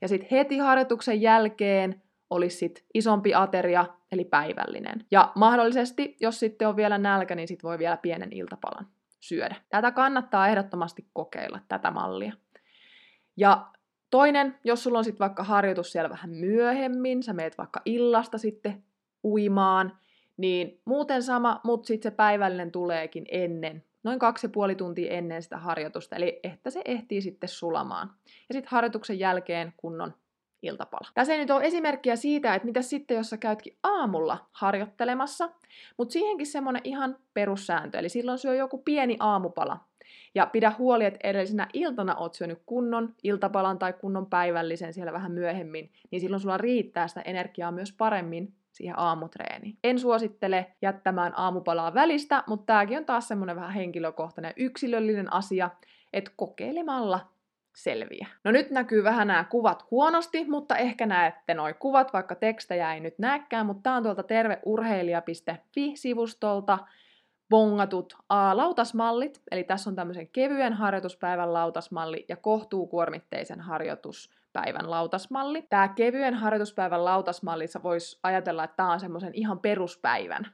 Ja 0.00 0.08
sitten 0.08 0.28
heti 0.30 0.58
harjoituksen 0.58 1.20
jälkeen 1.22 2.02
olisi 2.30 2.56
sit 2.56 2.84
isompi 2.94 3.34
ateria, 3.34 3.86
eli 4.12 4.24
päivällinen. 4.24 5.04
Ja 5.10 5.32
mahdollisesti, 5.34 6.16
jos 6.20 6.40
sitten 6.40 6.68
on 6.68 6.76
vielä 6.76 6.98
nälkä, 6.98 7.34
niin 7.34 7.48
sitten 7.48 7.68
voi 7.68 7.78
vielä 7.78 7.96
pienen 7.96 8.32
iltapalan 8.32 8.86
syödä. 9.20 9.56
Tätä 9.68 9.90
kannattaa 9.90 10.48
ehdottomasti 10.48 11.06
kokeilla, 11.12 11.60
tätä 11.68 11.90
mallia. 11.90 12.32
Ja 13.36 13.66
toinen, 14.10 14.58
jos 14.64 14.82
sulla 14.82 14.98
on 14.98 15.04
sitten 15.04 15.24
vaikka 15.24 15.44
harjoitus 15.44 15.92
siellä 15.92 16.10
vähän 16.10 16.30
myöhemmin, 16.30 17.22
sä 17.22 17.32
meet 17.32 17.58
vaikka 17.58 17.82
illasta 17.84 18.38
sitten 18.38 18.84
uimaan, 19.24 19.98
niin 20.36 20.80
muuten 20.84 21.22
sama, 21.22 21.60
mutta 21.64 21.86
sitten 21.86 22.12
se 22.12 22.16
päivällinen 22.16 22.72
tuleekin 22.72 23.24
ennen, 23.28 23.84
noin 24.02 24.18
kaksi 24.18 24.46
ja 24.46 24.50
puoli 24.50 24.74
tuntia 24.74 25.12
ennen 25.12 25.42
sitä 25.42 25.58
harjoitusta, 25.58 26.16
eli 26.16 26.40
että 26.42 26.70
se 26.70 26.82
ehtii 26.84 27.22
sitten 27.22 27.48
sulamaan. 27.48 28.10
Ja 28.48 28.52
sitten 28.52 28.70
harjoituksen 28.70 29.18
jälkeen 29.18 29.72
kunnon 29.76 30.14
iltapala. 30.62 31.08
Tässä 31.14 31.32
ei 31.32 31.38
nyt 31.38 31.50
ole 31.50 31.64
esimerkkiä 31.64 32.16
siitä, 32.16 32.54
että 32.54 32.66
mitä 32.66 32.82
sitten, 32.82 33.16
jos 33.16 33.30
sä 33.30 33.36
käytkin 33.36 33.76
aamulla 33.82 34.46
harjoittelemassa, 34.52 35.48
mutta 35.96 36.12
siihenkin 36.12 36.46
semmoinen 36.46 36.82
ihan 36.84 37.16
perussääntö, 37.34 37.98
eli 37.98 38.08
silloin 38.08 38.38
syö 38.38 38.54
joku 38.54 38.78
pieni 38.78 39.16
aamupala. 39.20 39.80
Ja 40.34 40.46
pidä 40.46 40.72
huoli, 40.78 41.04
että 41.04 41.28
edellisenä 41.28 41.68
iltana 41.72 42.14
oot 42.14 42.34
syönyt 42.34 42.62
kunnon 42.66 43.14
iltapalan 43.22 43.78
tai 43.78 43.92
kunnon 43.92 44.26
päivällisen 44.26 44.92
siellä 44.92 45.12
vähän 45.12 45.32
myöhemmin, 45.32 45.90
niin 46.10 46.20
silloin 46.20 46.40
sulla 46.40 46.58
riittää 46.58 47.08
sitä 47.08 47.20
energiaa 47.20 47.72
myös 47.72 47.92
paremmin 47.92 48.54
siihen 48.72 48.98
aamutreeniin. 48.98 49.78
En 49.84 49.98
suosittele 49.98 50.72
jättämään 50.82 51.32
aamupalaa 51.36 51.94
välistä, 51.94 52.44
mutta 52.46 52.66
tämäkin 52.66 52.98
on 52.98 53.04
taas 53.04 53.28
semmoinen 53.28 53.56
vähän 53.56 53.70
henkilökohtainen 53.70 54.52
yksilöllinen 54.56 55.32
asia, 55.32 55.70
että 56.12 56.30
kokeilemalla 56.36 57.20
selviä. 57.76 58.26
No 58.44 58.50
nyt 58.50 58.70
näkyy 58.70 59.04
vähän 59.04 59.26
nämä 59.26 59.44
kuvat 59.44 59.90
huonosti, 59.90 60.44
mutta 60.44 60.76
ehkä 60.76 61.06
näette 61.06 61.54
noi 61.54 61.74
kuvat, 61.74 62.12
vaikka 62.12 62.34
tekstejä 62.34 62.94
ei 62.94 63.00
nyt 63.00 63.18
näkään, 63.18 63.66
mutta 63.66 63.82
tää 63.82 63.96
on 63.96 64.02
tuolta 64.02 64.22
terveurheilija.fi-sivustolta 64.22 66.78
bongatut 67.50 68.16
a, 68.28 68.56
lautasmallit, 68.56 69.42
eli 69.50 69.64
tässä 69.64 69.90
on 69.90 69.96
tämmöisen 69.96 70.28
kevyen 70.28 70.72
harjoituspäivän 70.72 71.52
lautasmalli 71.52 72.24
ja 72.28 72.36
kohtuukuormitteisen 72.36 73.60
harjoituspäivän 73.60 74.90
lautasmalli. 74.90 75.62
Tämä 75.62 75.88
kevyen 75.88 76.34
harjoituspäivän 76.34 77.04
lautasmallissa 77.04 77.82
voisi 77.82 78.18
ajatella, 78.22 78.64
että 78.64 78.76
tämä 78.76 78.92
on 78.92 79.00
semmoisen 79.00 79.34
ihan 79.34 79.58
peruspäivän 79.58 80.46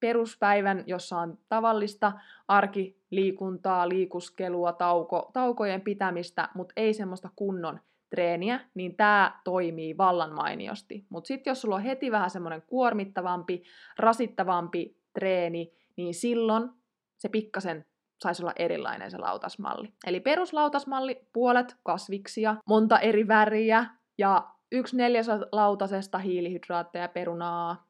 peruspäivän, 0.00 0.84
jossa 0.86 1.18
on 1.18 1.38
tavallista 1.48 2.12
arkiliikuntaa, 2.48 3.88
liikuskelua, 3.88 4.72
tauko, 4.72 5.30
taukojen 5.32 5.80
pitämistä, 5.80 6.48
mutta 6.54 6.72
ei 6.76 6.94
semmoista 6.94 7.30
kunnon 7.36 7.80
treeniä, 8.10 8.60
niin 8.74 8.96
tämä 8.96 9.40
toimii 9.44 9.96
vallan 9.96 10.34
mainiosti. 10.34 11.06
Mutta 11.08 11.28
sitten 11.28 11.50
jos 11.50 11.60
sulla 11.60 11.74
on 11.74 11.82
heti 11.82 12.10
vähän 12.10 12.30
semmoinen 12.30 12.62
kuormittavampi, 12.66 13.62
rasittavampi 13.98 14.96
treeni, 15.12 15.72
niin 15.96 16.14
silloin 16.14 16.70
se 17.18 17.28
pikkasen 17.28 17.84
saisi 18.22 18.42
olla 18.42 18.52
erilainen 18.56 19.10
se 19.10 19.18
lautasmalli. 19.18 19.92
Eli 20.06 20.20
peruslautasmalli, 20.20 21.26
puolet 21.32 21.76
kasviksia, 21.82 22.56
monta 22.66 22.98
eri 22.98 23.28
väriä 23.28 23.86
ja 24.18 24.50
yksi 24.72 24.96
neljäsosa 24.96 25.46
lautasesta 25.52 26.18
hiilihydraatteja, 26.18 27.08
perunaa, 27.08 27.86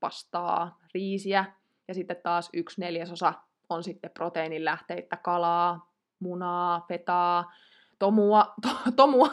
pastaa, 0.00 0.78
riisiä. 0.94 1.44
Ja 1.88 1.94
sitten 1.94 2.16
taas 2.22 2.50
yksi 2.52 2.80
neljäsosa 2.80 3.34
on 3.68 3.84
sitten 3.84 4.10
proteiinilähteitä, 4.10 5.16
kalaa, 5.16 5.92
munaa, 6.20 6.84
fetaa, 6.88 7.52
tomua, 7.98 8.54
to, 8.62 8.68
tomua, 8.96 9.30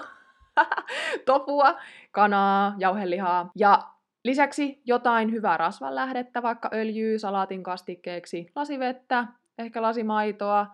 topua, 1.25 1.75
kanaa, 2.11 2.75
jauhelihaa. 2.77 3.51
Ja 3.55 3.87
lisäksi 4.23 4.81
jotain 4.85 5.31
hyvää 5.31 5.57
rasvanlähdettä, 5.57 6.41
vaikka 6.43 6.69
öljyä 6.73 7.17
salaatin 7.17 7.63
kastikkeeksi, 7.63 8.51
lasivettä, 8.55 9.27
ehkä 9.57 9.81
lasimaitoa, 9.81 10.67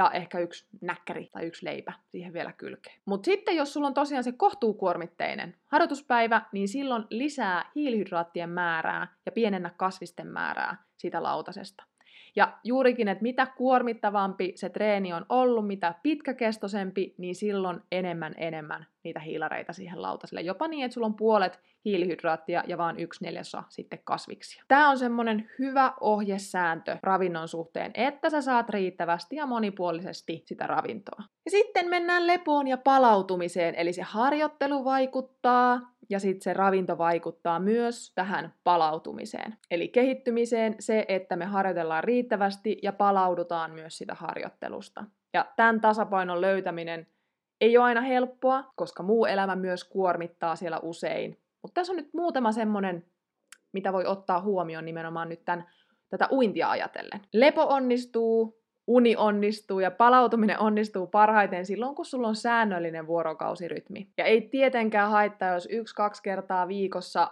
ja 0.00 0.10
ehkä 0.10 0.38
yksi 0.38 0.66
näkkäri 0.80 1.28
tai 1.32 1.46
yksi 1.46 1.64
leipä 1.64 1.92
siihen 2.08 2.32
vielä 2.32 2.52
kylkeen. 2.52 3.00
Mutta 3.04 3.24
sitten 3.24 3.56
jos 3.56 3.72
sulla 3.72 3.86
on 3.86 3.94
tosiaan 3.94 4.24
se 4.24 4.32
kohtuukuormitteinen 4.32 5.56
harjoituspäivä, 5.66 6.42
niin 6.52 6.68
silloin 6.68 7.04
lisää 7.10 7.70
hiilihydraattien 7.74 8.50
määrää 8.50 9.16
ja 9.26 9.32
pienennä 9.32 9.70
kasvisten 9.76 10.26
määrää 10.26 10.84
siitä 10.96 11.22
lautasesta. 11.22 11.84
Ja 12.36 12.58
juurikin, 12.64 13.08
että 13.08 13.22
mitä 13.22 13.46
kuormittavampi 13.46 14.52
se 14.56 14.68
treeni 14.68 15.12
on 15.12 15.26
ollut, 15.28 15.66
mitä 15.66 15.94
pitkäkestoisempi, 16.02 17.14
niin 17.18 17.34
silloin 17.34 17.80
enemmän 17.92 18.34
enemmän 18.36 18.86
niitä 19.04 19.20
hiilareita 19.20 19.72
siihen 19.72 20.02
lautaselle. 20.02 20.40
Jopa 20.40 20.68
niin, 20.68 20.84
että 20.84 20.94
sulla 20.94 21.06
on 21.06 21.16
puolet 21.16 21.60
hiilihydraattia 21.84 22.64
ja 22.66 22.78
vaan 22.78 23.00
yksi 23.00 23.24
neljäsosa 23.24 23.62
sitten 23.68 23.98
kasviksia. 24.04 24.64
Tämä 24.68 24.90
on 24.90 24.98
semmoinen 24.98 25.50
hyvä 25.58 25.92
ohjesääntö 26.00 26.96
ravinnon 27.02 27.48
suhteen, 27.48 27.90
että 27.94 28.30
sä 28.30 28.40
saat 28.40 28.68
riittävästi 28.68 29.36
ja 29.36 29.46
monipuolisesti 29.46 30.42
sitä 30.46 30.66
ravintoa. 30.66 31.22
Ja 31.44 31.50
sitten 31.50 31.90
mennään 31.90 32.26
lepoon 32.26 32.68
ja 32.68 32.76
palautumiseen, 32.76 33.74
eli 33.74 33.92
se 33.92 34.02
harjoittelu 34.02 34.84
vaikuttaa 34.84 35.80
ja 36.10 36.20
sitten 36.20 36.42
se 36.42 36.52
ravinto 36.52 36.98
vaikuttaa 36.98 37.58
myös 37.58 38.12
tähän 38.14 38.54
palautumiseen. 38.64 39.56
Eli 39.70 39.88
kehittymiseen 39.88 40.74
se, 40.78 41.04
että 41.08 41.36
me 41.36 41.44
harjoitellaan 41.44 42.04
riittävästi 42.04 42.78
ja 42.82 42.92
palaudutaan 42.92 43.70
myös 43.70 43.98
sitä 43.98 44.14
harjoittelusta. 44.14 45.04
Ja 45.32 45.46
tämän 45.56 45.80
tasapainon 45.80 46.40
löytäminen 46.40 47.06
ei 47.60 47.78
ole 47.78 47.84
aina 47.86 48.00
helppoa, 48.00 48.72
koska 48.76 49.02
muu 49.02 49.24
elämä 49.24 49.56
myös 49.56 49.84
kuormittaa 49.84 50.56
siellä 50.56 50.78
usein. 50.78 51.40
Mutta 51.62 51.74
tässä 51.74 51.92
on 51.92 51.96
nyt 51.96 52.14
muutama 52.14 52.52
semmonen, 52.52 53.06
mitä 53.72 53.92
voi 53.92 54.06
ottaa 54.06 54.40
huomioon 54.40 54.84
nimenomaan 54.84 55.28
nyt 55.28 55.44
tämän, 55.44 55.70
tätä 56.08 56.28
uintia 56.32 56.70
ajatellen. 56.70 57.20
Lepo 57.32 57.62
onnistuu, 57.62 58.59
uni 58.90 59.16
onnistuu 59.16 59.80
ja 59.80 59.90
palautuminen 59.90 60.58
onnistuu 60.58 61.06
parhaiten 61.06 61.66
silloin, 61.66 61.94
kun 61.94 62.04
sulla 62.04 62.28
on 62.28 62.36
säännöllinen 62.36 63.06
vuorokausirytmi. 63.06 64.08
Ja 64.18 64.24
ei 64.24 64.40
tietenkään 64.40 65.10
haittaa, 65.10 65.54
jos 65.54 65.68
yksi-kaksi 65.70 66.22
kertaa 66.22 66.68
viikossa 66.68 67.30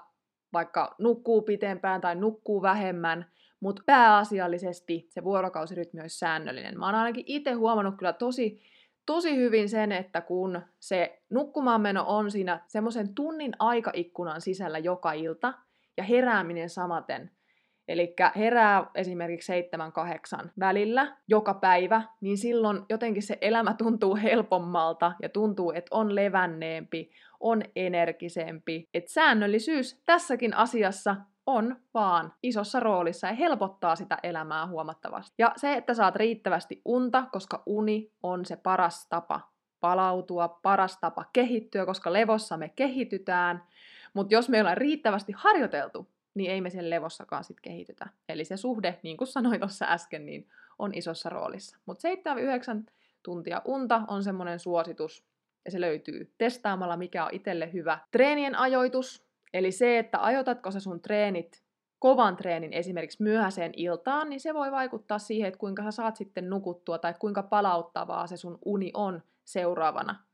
vaikka 0.52 0.94
nukkuu 0.98 1.42
pitempään 1.42 2.00
tai 2.00 2.14
nukkuu 2.14 2.62
vähemmän, 2.62 3.26
mutta 3.60 3.82
pääasiallisesti 3.86 5.06
se 5.10 5.24
vuorokausirytmi 5.24 6.00
olisi 6.00 6.18
säännöllinen. 6.18 6.78
Mä 6.78 6.86
oon 6.86 6.94
ainakin 6.94 7.24
itse 7.26 7.52
huomannut 7.52 7.94
kyllä 7.98 8.12
tosi, 8.12 8.62
tosi 9.06 9.36
hyvin 9.36 9.68
sen, 9.68 9.92
että 9.92 10.20
kun 10.20 10.62
se 10.80 11.22
nukkumaanmeno 11.30 12.04
on 12.06 12.30
siinä 12.30 12.60
semmoisen 12.66 13.14
tunnin 13.14 13.52
aikaikkunan 13.58 14.40
sisällä 14.40 14.78
joka 14.78 15.12
ilta, 15.12 15.54
ja 15.96 16.04
herääminen 16.04 16.70
samaten, 16.70 17.30
Eli 17.88 18.14
herää 18.36 18.90
esimerkiksi 18.94 19.52
7-8 20.42 20.48
välillä 20.60 21.16
joka 21.28 21.54
päivä, 21.54 22.02
niin 22.20 22.38
silloin 22.38 22.82
jotenkin 22.88 23.22
se 23.22 23.38
elämä 23.40 23.74
tuntuu 23.74 24.16
helpommalta 24.16 25.12
ja 25.22 25.28
tuntuu, 25.28 25.72
että 25.72 25.88
on 25.90 26.14
levänneempi, 26.14 27.10
on 27.40 27.62
energisempi. 27.76 28.88
Et 28.94 29.08
säännöllisyys 29.08 30.02
tässäkin 30.06 30.54
asiassa 30.54 31.16
on 31.46 31.76
vaan 31.94 32.32
isossa 32.42 32.80
roolissa 32.80 33.26
ja 33.26 33.32
helpottaa 33.32 33.96
sitä 33.96 34.18
elämää 34.22 34.66
huomattavasti. 34.66 35.34
Ja 35.38 35.52
se, 35.56 35.72
että 35.72 35.94
saat 35.94 36.16
riittävästi 36.16 36.82
unta, 36.84 37.24
koska 37.32 37.62
uni 37.66 38.12
on 38.22 38.44
se 38.44 38.56
paras 38.56 39.08
tapa 39.08 39.40
palautua, 39.80 40.48
paras 40.48 40.98
tapa 41.00 41.24
kehittyä, 41.32 41.86
koska 41.86 42.12
levossa 42.12 42.56
me 42.56 42.68
kehitytään. 42.68 43.62
Mutta 44.14 44.34
jos 44.34 44.48
me 44.48 44.60
ollaan 44.60 44.76
riittävästi 44.76 45.32
harjoiteltu, 45.36 46.08
niin 46.38 46.50
ei 46.50 46.60
me 46.60 46.70
sen 46.70 46.90
levossakaan 46.90 47.44
sit 47.44 47.60
kehitytä. 47.60 48.06
Eli 48.28 48.44
se 48.44 48.56
suhde, 48.56 48.98
niin 49.02 49.16
kuin 49.16 49.28
sanoin 49.28 49.60
tuossa 49.60 49.86
äsken, 49.88 50.26
niin 50.26 50.48
on 50.78 50.94
isossa 50.94 51.28
roolissa. 51.28 51.76
Mutta 51.86 52.08
7-9 52.08 52.90
tuntia 53.22 53.62
unta 53.64 54.02
on 54.08 54.24
semmoinen 54.24 54.58
suositus, 54.58 55.24
ja 55.64 55.70
se 55.70 55.80
löytyy 55.80 56.32
testaamalla, 56.38 56.96
mikä 56.96 57.24
on 57.24 57.30
itselle 57.32 57.72
hyvä. 57.72 57.98
Treenien 58.10 58.58
ajoitus, 58.58 59.26
eli 59.54 59.72
se, 59.72 59.98
että 59.98 60.24
ajoitatko 60.24 60.70
sä 60.70 60.80
sun 60.80 61.00
treenit 61.00 61.62
kovan 61.98 62.36
treenin 62.36 62.72
esimerkiksi 62.72 63.22
myöhäiseen 63.22 63.72
iltaan, 63.76 64.28
niin 64.30 64.40
se 64.40 64.54
voi 64.54 64.72
vaikuttaa 64.72 65.18
siihen, 65.18 65.48
että 65.48 65.58
kuinka 65.58 65.82
sä 65.82 65.90
saat 65.90 66.16
sitten 66.16 66.50
nukuttua 66.50 66.98
tai 66.98 67.14
kuinka 67.18 67.42
palauttavaa 67.42 68.26
se 68.26 68.36
sun 68.36 68.58
uni 68.64 68.90
on 68.94 69.22
seuraavana 69.44 70.24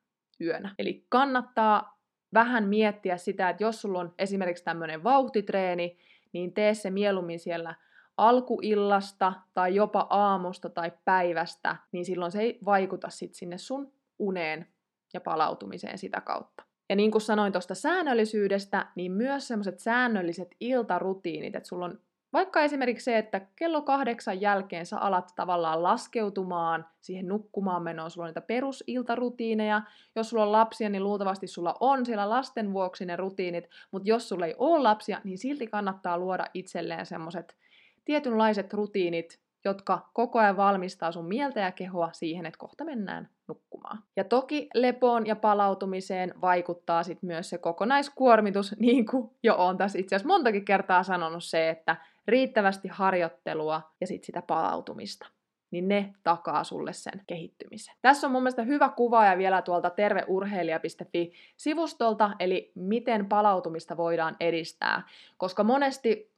yönä. 0.41 0.75
Eli 0.79 1.07
kannattaa 1.09 1.94
vähän 2.35 2.69
miettiä 2.69 3.17
sitä, 3.17 3.49
että 3.49 3.63
jos 3.63 3.81
sulla 3.83 4.01
on 4.01 4.15
esimerkiksi 4.19 4.65
tämmöinen 4.65 5.05
vauhtitreeni, 5.05 5.99
niin 6.33 6.55
tee 6.55 6.75
se 6.75 6.91
mieluummin 6.91 7.39
siellä 7.39 7.75
alkuillasta 8.17 9.33
tai 9.55 9.75
jopa 9.75 10.07
aamusta 10.11 10.69
tai 10.69 10.93
päivästä, 11.05 11.77
niin 11.93 12.05
silloin 12.05 12.33
se 12.33 12.41
ei 12.41 12.59
vaikuta 12.65 13.09
sit 13.11 13.35
sinne 13.35 13.59
sun 13.59 13.93
uneen 14.19 14.67
ja 15.15 15.21
palautumiseen 15.21 15.99
sitä 15.99 16.21
kautta. 16.21 16.65
Ja 16.89 16.97
niin 16.97 17.11
kuin 17.11 17.23
sanoin 17.23 17.53
tuosta 17.53 17.75
säännöllisyydestä, 17.75 18.87
niin 18.95 19.13
myös 19.13 19.49
semmoiset 19.49 19.79
säännölliset 19.79 20.49
iltarutiinit, 20.61 21.57
että 21.57 21.69
sulla 21.69 21.85
on 21.85 22.01
vaikka 22.35 22.63
esimerkiksi 22.63 23.05
se, 23.05 23.19
että 23.19 23.41
kello 23.57 23.83
kahdeksan 23.83 24.41
jälkeen 24.41 24.87
sä 24.87 24.99
alat 24.99 25.33
tavallaan 25.37 25.83
laskeutumaan 25.83 26.87
siihen 27.01 27.29
nukkumaan 27.29 27.83
menoon, 27.83 28.11
sulla 28.11 28.25
on 28.25 28.29
niitä 28.29 28.41
perusiltarutiineja. 28.41 29.83
Jos 30.17 30.31
sulla 30.31 30.43
on 30.43 30.53
lapsia, 30.53 30.89
niin 30.89 31.05
luultavasti 31.05 31.47
sulla 31.47 31.77
on 31.81 32.07
siellä 32.07 32.31
lasten 32.31 32.73
vuoksi 32.73 33.05
ne 33.05 33.17
rutiinit, 33.17 33.69
mutta 33.91 34.09
jos 34.09 34.29
sulla 34.29 34.47
ei 34.47 34.55
ole 34.59 34.83
lapsia, 34.83 35.21
niin 35.25 35.39
silti 35.39 35.67
kannattaa 35.67 36.19
luoda 36.19 36.47
itselleen 36.55 37.07
semmoiset 37.07 37.57
tietynlaiset 38.05 38.75
rutiinit, 38.75 39.41
jotka 39.65 40.09
koko 40.13 40.39
ajan 40.39 40.57
valmistaa 40.57 41.13
sun 41.13 41.29
mieltä 41.29 41.61
ja 41.61 41.73
kehoa 41.73 42.13
siihen, 42.13 42.47
että 42.47 42.59
kohta 42.59 42.85
mennään 42.85 43.29
nukkumaan. 43.49 43.99
Ja 44.17 44.25
toki 44.25 44.69
lepoon 44.75 45.27
ja 45.27 45.37
palautumiseen 45.37 46.35
vaikuttaa 46.41 47.03
sit 47.03 47.23
myös 47.23 47.51
se 47.51 47.59
kokonaiskuormitus, 47.59 48.75
niin 48.79 49.07
kuin 49.07 49.31
jo 49.43 49.55
on 49.57 49.77
tässä 49.77 49.99
itse 49.99 50.17
asiassa 50.17 50.35
montakin 50.35 50.65
kertaa 50.65 51.03
sanonut 51.03 51.45
se, 51.45 51.71
että 51.71 51.97
riittävästi 52.29 52.89
harjoittelua 52.89 53.83
ja 54.01 54.07
sitten 54.07 54.27
sitä 54.27 54.43
palautumista 54.43 55.27
niin 55.75 55.89
ne 55.89 56.15
takaa 56.23 56.65
sulle 56.65 56.93
sen 56.93 57.23
kehittymisen. 57.27 57.95
Tässä 58.03 58.27
on 58.27 58.31
mun 58.33 58.43
mielestä 58.43 58.63
hyvä 58.63 58.89
kuva 58.89 59.25
ja 59.25 59.39
vielä 59.39 59.63
tuolta 59.63 59.91
terveurheilija.fi-sivustolta, 59.91 62.31
eli 62.39 62.73
miten 62.75 63.27
palautumista 63.27 63.97
voidaan 63.97 64.37
edistää, 64.41 65.03
koska 65.37 65.65
monesti 65.65 66.35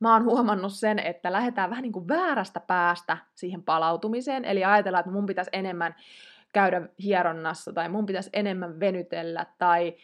mä 0.00 0.12
oon 0.12 0.24
huomannut 0.24 0.72
sen, 0.72 0.98
että 0.98 1.32
lähdetään 1.32 1.70
vähän 1.70 1.82
niin 1.82 1.92
kuin 1.92 2.08
väärästä 2.08 2.60
päästä 2.60 3.16
siihen 3.34 3.62
palautumiseen, 3.62 4.44
eli 4.44 4.64
ajatellaan, 4.64 5.00
että 5.00 5.12
mun 5.12 5.26
pitäisi 5.26 5.50
enemmän 5.52 5.94
käydä 6.52 6.88
hieronnassa 7.02 7.72
tai 7.72 7.88
mun 7.88 8.06
pitäisi 8.06 8.30
enemmän 8.32 8.80
venytellä 8.80 9.46
tai 9.58 9.96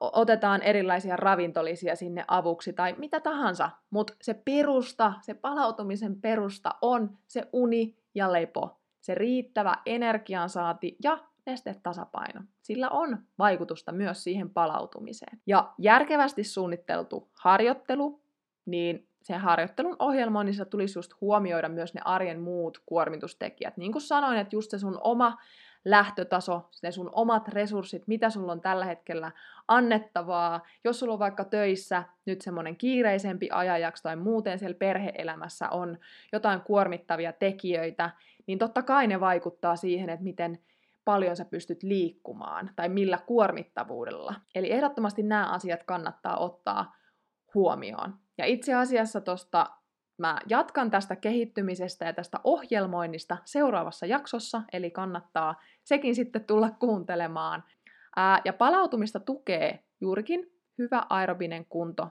otetaan 0.00 0.62
erilaisia 0.62 1.16
ravintolisia 1.16 1.96
sinne 1.96 2.24
avuksi 2.28 2.72
tai 2.72 2.94
mitä 2.98 3.20
tahansa, 3.20 3.70
mutta 3.90 4.14
se 4.22 4.34
perusta, 4.34 5.12
se 5.20 5.34
palautumisen 5.34 6.20
perusta 6.20 6.70
on 6.82 7.18
se 7.26 7.48
uni 7.52 7.96
ja 8.14 8.32
lepo, 8.32 8.80
se 9.00 9.14
riittävä 9.14 9.74
energiansaati 9.86 10.96
ja 11.02 11.18
nestetasapaino. 11.46 12.40
Sillä 12.62 12.88
on 12.88 13.18
vaikutusta 13.38 13.92
myös 13.92 14.24
siihen 14.24 14.50
palautumiseen. 14.50 15.40
Ja 15.46 15.72
järkevästi 15.78 16.44
suunniteltu 16.44 17.30
harjoittelu, 17.32 18.20
niin 18.66 19.08
sen 19.22 19.40
harjoittelun 19.40 19.96
ohjelmoinnissa 19.98 20.64
tulisi 20.64 20.98
just 20.98 21.12
huomioida 21.20 21.68
myös 21.68 21.94
ne 21.94 22.00
arjen 22.04 22.40
muut 22.40 22.82
kuormitustekijät. 22.86 23.76
Niin 23.76 23.92
kuin 23.92 24.02
sanoin, 24.02 24.38
että 24.38 24.56
just 24.56 24.70
se 24.70 24.78
sun 24.78 24.98
oma 25.00 25.36
lähtötaso, 25.84 26.68
ne 26.82 26.92
sun 26.92 27.10
omat 27.12 27.48
resurssit, 27.48 28.06
mitä 28.06 28.30
sulla 28.30 28.52
on 28.52 28.60
tällä 28.60 28.84
hetkellä 28.84 29.32
annettavaa. 29.68 30.60
Jos 30.84 30.98
sulla 30.98 31.12
on 31.12 31.18
vaikka 31.18 31.44
töissä 31.44 32.04
nyt 32.26 32.40
semmoinen 32.40 32.76
kiireisempi 32.76 33.48
ajanjakso 33.52 34.02
tai 34.02 34.16
muuten 34.16 34.58
siellä 34.58 34.78
perheelämässä 34.78 35.68
on 35.68 35.98
jotain 36.32 36.60
kuormittavia 36.60 37.32
tekijöitä, 37.32 38.10
niin 38.46 38.58
totta 38.58 38.82
kai 38.82 39.06
ne 39.06 39.20
vaikuttaa 39.20 39.76
siihen, 39.76 40.10
että 40.10 40.24
miten 40.24 40.58
paljon 41.04 41.36
sä 41.36 41.44
pystyt 41.44 41.82
liikkumaan 41.82 42.70
tai 42.76 42.88
millä 42.88 43.18
kuormittavuudella. 43.26 44.34
Eli 44.54 44.72
ehdottomasti 44.72 45.22
nämä 45.22 45.50
asiat 45.50 45.82
kannattaa 45.82 46.36
ottaa 46.36 46.96
huomioon. 47.54 48.14
Ja 48.38 48.46
itse 48.46 48.74
asiassa 48.74 49.20
tuosta 49.20 49.70
Mä 50.22 50.38
jatkan 50.48 50.90
tästä 50.90 51.16
kehittymisestä 51.16 52.04
ja 52.04 52.12
tästä 52.12 52.40
ohjelmoinnista 52.44 53.36
seuraavassa 53.44 54.06
jaksossa, 54.06 54.62
eli 54.72 54.90
kannattaa 54.90 55.60
sekin 55.84 56.14
sitten 56.14 56.44
tulla 56.44 56.70
kuuntelemaan. 56.70 57.64
Ää, 58.16 58.40
ja 58.44 58.52
palautumista 58.52 59.20
tukee 59.20 59.84
juurikin 60.00 60.52
hyvä 60.78 61.06
aerobinen 61.10 61.66
kunto. 61.68 62.08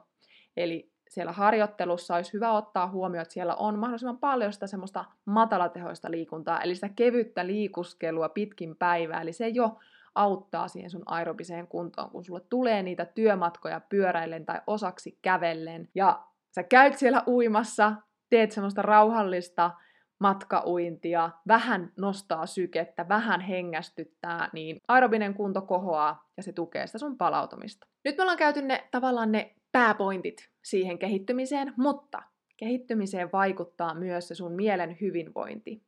Eli 0.57 0.91
siellä 1.09 1.31
harjoittelussa 1.31 2.15
olisi 2.15 2.33
hyvä 2.33 2.51
ottaa 2.51 2.87
huomioon, 2.87 3.21
että 3.21 3.33
siellä 3.33 3.55
on 3.55 3.79
mahdollisimman 3.79 4.17
paljon 4.17 4.53
sitä 4.53 4.67
semmoista 4.67 5.05
matalatehoista 5.25 6.11
liikuntaa, 6.11 6.61
eli 6.61 6.75
sitä 6.75 6.89
kevyttä 6.89 7.47
liikuskelua 7.47 8.29
pitkin 8.29 8.75
päivää, 8.75 9.21
eli 9.21 9.33
se 9.33 9.47
jo 9.47 9.79
auttaa 10.15 10.67
siihen 10.67 10.91
sun 10.91 11.03
aerobiseen 11.05 11.67
kuntoon, 11.67 12.09
kun 12.09 12.23
sulle 12.23 12.41
tulee 12.49 12.83
niitä 12.83 13.05
työmatkoja 13.05 13.81
pyöräillen 13.89 14.45
tai 14.45 14.61
osaksi 14.67 15.19
kävellen. 15.21 15.89
Ja 15.95 16.30
sä 16.55 16.63
käyt 16.63 16.97
siellä 16.97 17.23
uimassa, 17.27 17.93
teet 18.29 18.51
semmoista 18.51 18.81
rauhallista 18.81 19.71
matkauintia, 20.19 21.29
vähän 21.47 21.91
nostaa 21.97 22.45
sykettä, 22.45 23.07
vähän 23.09 23.41
hengästyttää, 23.41 24.49
niin 24.53 24.77
aerobinen 24.87 25.33
kunto 25.33 25.61
kohoaa 25.61 26.29
ja 26.37 26.43
se 26.43 26.53
tukee 26.53 26.87
sitä 26.87 26.97
sun 26.97 27.17
palautumista. 27.17 27.87
Nyt 28.05 28.17
me 28.17 28.21
ollaan 28.21 28.37
käyty 28.37 28.61
ne 28.61 28.87
tavallaan 28.91 29.31
ne 29.31 29.55
pääpointit 29.71 30.49
siihen 30.63 30.99
kehittymiseen, 30.99 31.73
mutta 31.77 32.23
kehittymiseen 32.57 33.29
vaikuttaa 33.31 33.93
myös 33.93 34.27
se 34.27 34.35
sun 34.35 34.51
mielen 34.51 34.97
hyvinvointi. 35.01 35.81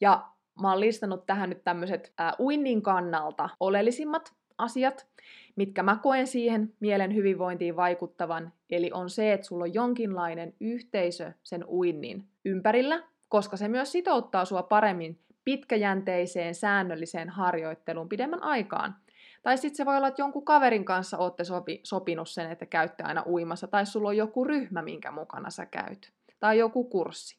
Ja 0.00 0.28
mä 0.62 0.70
oon 0.70 0.80
listannut 0.80 1.26
tähän 1.26 1.50
nyt 1.50 1.64
tämmöiset 1.64 2.12
uinnin 2.38 2.82
kannalta 2.82 3.48
oleellisimmat 3.60 4.32
asiat, 4.58 5.06
mitkä 5.56 5.82
mä 5.82 5.98
koen 6.02 6.26
siihen 6.26 6.72
mielen 6.80 7.14
hyvinvointiin 7.14 7.76
vaikuttavan, 7.76 8.52
eli 8.70 8.90
on 8.92 9.10
se, 9.10 9.32
että 9.32 9.46
sulla 9.46 9.64
on 9.64 9.74
jonkinlainen 9.74 10.54
yhteisö 10.60 11.32
sen 11.42 11.64
uinnin 11.68 12.24
ympärillä, 12.44 13.02
koska 13.28 13.56
se 13.56 13.68
myös 13.68 13.92
sitouttaa 13.92 14.44
sua 14.44 14.62
paremmin 14.62 15.18
pitkäjänteiseen 15.44 16.54
säännölliseen 16.54 17.28
harjoitteluun 17.28 18.08
pidemmän 18.08 18.42
aikaan. 18.42 18.96
Tai 19.42 19.58
sitten 19.58 19.76
se 19.76 19.86
voi 19.86 19.96
olla, 19.96 20.08
että 20.08 20.22
jonkun 20.22 20.44
kaverin 20.44 20.84
kanssa 20.84 21.18
olette 21.18 21.44
sopi, 21.44 21.80
sopinut 21.82 22.28
sen, 22.28 22.50
että 22.50 22.66
käytte 22.66 23.02
aina 23.02 23.22
uimassa, 23.26 23.66
tai 23.66 23.86
sulla 23.86 24.08
on 24.08 24.16
joku 24.16 24.44
ryhmä, 24.44 24.82
minkä 24.82 25.10
mukana 25.10 25.50
sä 25.50 25.66
käyt, 25.66 26.12
tai 26.40 26.58
joku 26.58 26.84
kurssi. 26.84 27.38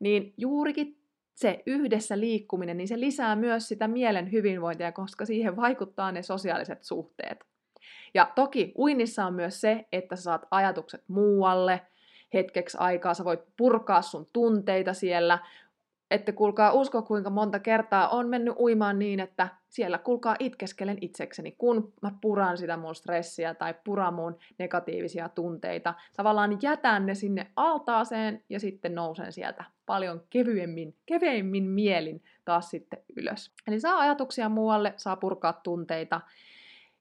Niin 0.00 0.34
juurikin 0.36 0.98
se 1.36 1.62
yhdessä 1.66 2.20
liikkuminen, 2.20 2.76
niin 2.76 2.88
se 2.88 3.00
lisää 3.00 3.36
myös 3.36 3.68
sitä 3.68 3.88
mielen 3.88 4.32
hyvinvointia, 4.32 4.92
koska 4.92 5.26
siihen 5.26 5.56
vaikuttaa 5.56 6.12
ne 6.12 6.22
sosiaaliset 6.22 6.82
suhteet. 6.84 7.44
Ja 8.14 8.32
toki 8.34 8.72
uinnissa 8.78 9.26
on 9.26 9.34
myös 9.34 9.60
se, 9.60 9.84
että 9.92 10.16
sä 10.16 10.22
saat 10.22 10.42
ajatukset 10.50 11.04
muualle 11.08 11.80
hetkeksi 12.34 12.76
aikaa, 12.80 13.14
sä 13.14 13.24
voit 13.24 13.40
purkaa 13.56 14.02
sun 14.02 14.28
tunteita 14.32 14.94
siellä, 14.94 15.38
että 16.10 16.32
kuulkaa 16.32 16.72
usko 16.72 17.02
kuinka 17.02 17.30
monta 17.30 17.58
kertaa 17.58 18.08
on 18.08 18.28
mennyt 18.28 18.54
uimaan 18.58 18.98
niin, 18.98 19.20
että 19.20 19.48
siellä 19.68 19.98
kuulkaa 19.98 20.36
itkeskelen 20.38 20.98
itsekseni, 21.00 21.52
kun 21.52 21.92
mä 22.02 22.12
puran 22.20 22.58
sitä 22.58 22.76
mun 22.76 22.94
stressiä 22.94 23.54
tai 23.54 23.74
puran 23.84 24.14
mun 24.14 24.38
negatiivisia 24.58 25.28
tunteita. 25.28 25.94
Tavallaan 26.16 26.58
jätän 26.62 27.06
ne 27.06 27.14
sinne 27.14 27.50
altaaseen 27.56 28.44
ja 28.48 28.60
sitten 28.60 28.94
nousen 28.94 29.32
sieltä 29.32 29.64
paljon 29.86 30.22
kevyemmin, 30.30 30.94
keveimmin 31.06 31.64
mielin 31.64 32.22
taas 32.44 32.70
sitten 32.70 32.98
ylös. 33.16 33.52
Eli 33.66 33.80
saa 33.80 33.98
ajatuksia 33.98 34.48
muualle, 34.48 34.94
saa 34.96 35.16
purkaa 35.16 35.52
tunteita. 35.52 36.20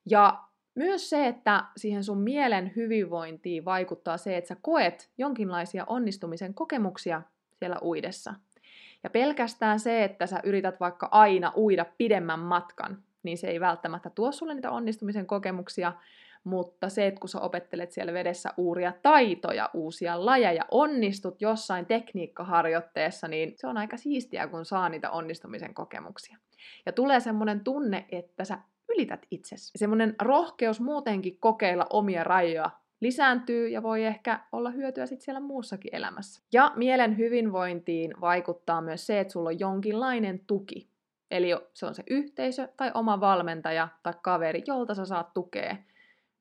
Ja 0.06 0.44
myös 0.76 1.10
se, 1.10 1.28
että 1.28 1.64
siihen 1.78 2.04
sun 2.04 2.18
mielen 2.18 2.72
hyvinvointiin 2.76 3.66
vaikuttaa 3.66 4.18
se, 4.18 4.38
että 4.38 4.48
sä 4.48 4.56
koet 4.62 5.10
jonkinlaisia 5.18 5.84
onnistumisen 5.88 6.54
kokemuksia 6.54 7.22
siellä 7.54 7.78
uidessa. 7.82 8.34
Ja 9.06 9.10
pelkästään 9.10 9.80
se, 9.80 10.04
että 10.04 10.28
sä 10.28 10.40
yrität 10.44 10.80
vaikka 10.80 11.08
aina 11.12 11.54
uida 11.58 11.86
pidemmän 11.98 12.40
matkan, 12.40 13.04
niin 13.24 13.38
se 13.38 13.48
ei 13.48 13.60
välttämättä 13.60 14.10
tuo 14.10 14.32
sulle 14.32 14.54
niitä 14.54 14.72
onnistumisen 14.72 15.26
kokemuksia, 15.26 15.94
mutta 16.44 16.90
se, 16.90 17.08
että 17.08 17.20
kun 17.20 17.30
sä 17.30 17.40
opettelet 17.40 17.92
siellä 17.92 18.14
vedessä 18.14 18.50
uuria 18.58 18.94
taitoja, 19.02 19.70
uusia 19.74 20.26
lajeja, 20.26 20.66
onnistut 20.72 21.42
jossain 21.42 21.86
tekniikkaharjoitteessa, 21.86 23.28
niin 23.28 23.54
se 23.58 23.68
on 23.68 23.78
aika 23.78 23.98
siistiä, 23.98 24.48
kun 24.48 24.66
saa 24.66 24.90
niitä 24.90 25.12
onnistumisen 25.12 25.74
kokemuksia. 25.74 26.38
Ja 26.86 26.92
tulee 26.92 27.20
semmoinen 27.20 27.60
tunne, 27.60 28.06
että 28.12 28.46
sä 28.46 28.58
ylität 28.90 29.26
itsesi. 29.32 29.72
Semmoinen 29.76 30.16
rohkeus 30.22 30.82
muutenkin 30.82 31.38
kokeilla 31.40 31.88
omia 31.90 32.24
rajoja 32.24 32.70
lisääntyy 33.06 33.68
ja 33.68 33.84
voi 33.84 34.06
ehkä 34.06 34.40
olla 34.52 34.70
hyötyä 34.70 35.06
sitten 35.06 35.26
siellä 35.26 35.40
muussakin 35.40 35.96
elämässä. 35.96 36.42
Ja 36.54 36.72
mielen 36.76 37.18
hyvinvointiin 37.18 38.14
vaikuttaa 38.22 38.82
myös 38.82 39.08
se, 39.08 39.20
että 39.20 39.34
sulla 39.34 39.50
on 39.50 39.60
jonkinlainen 39.60 40.40
tuki. 40.48 40.90
Eli 41.32 41.50
se 41.74 41.86
on 41.86 41.96
se 41.96 42.04
yhteisö 42.10 42.68
tai 42.78 42.92
oma 42.94 43.20
valmentaja 43.20 43.88
tai 44.04 44.14
kaveri, 44.22 44.64
jolta 44.68 44.96
sä 44.96 45.06
saat 45.06 45.34
tukea 45.34 45.76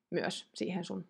myös 0.09 0.49
siihen 0.53 0.83
sun 0.83 1.05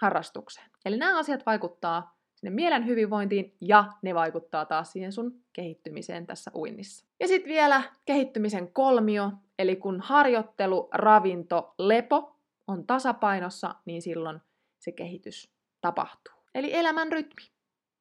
harrastukseen. 0.00 0.70
Eli 0.84 0.96
nämä 0.96 1.18
asiat 1.18 1.46
vaikuttaa 1.46 2.18
sinne 2.34 2.54
mielen 2.54 2.86
hyvinvointiin 2.86 3.56
ja 3.60 3.84
ne 4.02 4.14
vaikuttaa 4.14 4.64
taas 4.64 4.92
siihen 4.92 5.12
sun 5.12 5.40
kehittymiseen 5.52 6.26
tässä 6.26 6.50
uinnissa. 6.54 7.06
Ja 7.20 7.28
sitten 7.28 7.52
vielä 7.52 7.82
kehittymisen 8.04 8.72
kolmio, 8.72 9.32
eli 9.58 9.76
kun 9.76 10.00
harjoittelu, 10.00 10.88
ravinto, 10.92 11.74
lepo 11.78 12.36
on 12.66 12.86
tasapainossa, 12.86 13.74
niin 13.84 14.02
silloin 14.02 14.40
se 14.78 14.92
kehitys 14.92 15.50
tapahtuu. 15.80 16.34
Eli 16.54 16.74
elämän 16.74 17.12
rytmi. 17.12 17.42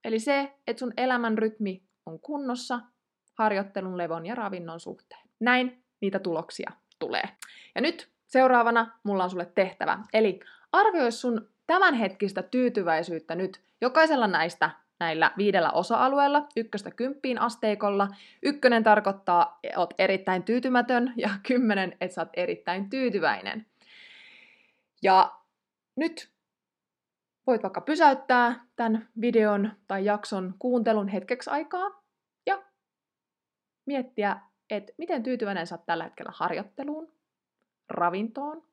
Eli 0.04 0.20
se, 0.20 0.54
että 0.68 0.80
sun 0.80 0.94
elämän 0.98 1.38
rytmi 1.38 1.84
on 2.06 2.20
kunnossa 2.20 2.80
harjoittelun, 3.34 3.98
levon 3.98 4.26
ja 4.26 4.36
ravinnon 4.36 4.80
suhteen. 4.80 5.22
Näin 5.40 5.84
niitä 6.02 6.20
tuloksia 6.20 6.72
tulee. 7.00 7.30
Ja 7.76 7.82
nyt 7.82 8.10
seuraavana 8.28 9.00
mulla 9.04 9.24
on 9.24 9.30
sulle 9.30 9.52
tehtävä. 9.56 10.00
Eli 10.14 10.40
arvioi 10.72 11.12
sun 11.12 11.50
tämänhetkistä 11.68 12.44
tyytyväisyyttä 12.44 13.36
nyt 13.36 13.62
jokaisella 13.82 14.28
näistä 14.28 14.70
näillä 15.00 15.32
viidellä 15.38 15.72
osa-alueella, 15.72 16.48
ykköstä 16.56 16.92
kymppiin 16.92 17.42
asteikolla. 17.42 18.08
Ykkönen 18.44 18.84
tarkoittaa, 18.84 19.60
että 19.64 19.80
oot 19.80 19.94
erittäin 19.98 20.44
tyytymätön 20.44 21.14
ja 21.18 21.30
kymmenen, 21.48 21.98
että 22.02 22.16
sä 22.16 22.22
oot 22.22 22.30
erittäin 22.34 22.90
tyytyväinen. 22.90 23.66
Ja 25.02 25.32
nyt 25.96 26.35
voit 27.48 27.64
vaikka 27.64 27.82
pysäyttää 27.82 28.66
tämän 28.76 29.10
videon 29.22 29.72
tai 29.88 30.06
jakson 30.06 30.56
kuuntelun 30.60 31.08
hetkeksi 31.08 31.50
aikaa 31.50 32.04
ja 32.46 32.64
miettiä, 33.86 34.40
että 34.70 34.94
miten 34.98 35.24
tyytyväinen 35.24 35.68
sä 35.68 35.78
tällä 35.78 36.04
hetkellä 36.04 36.32
harjoitteluun, 36.36 37.12
ravintoon, 37.90 38.64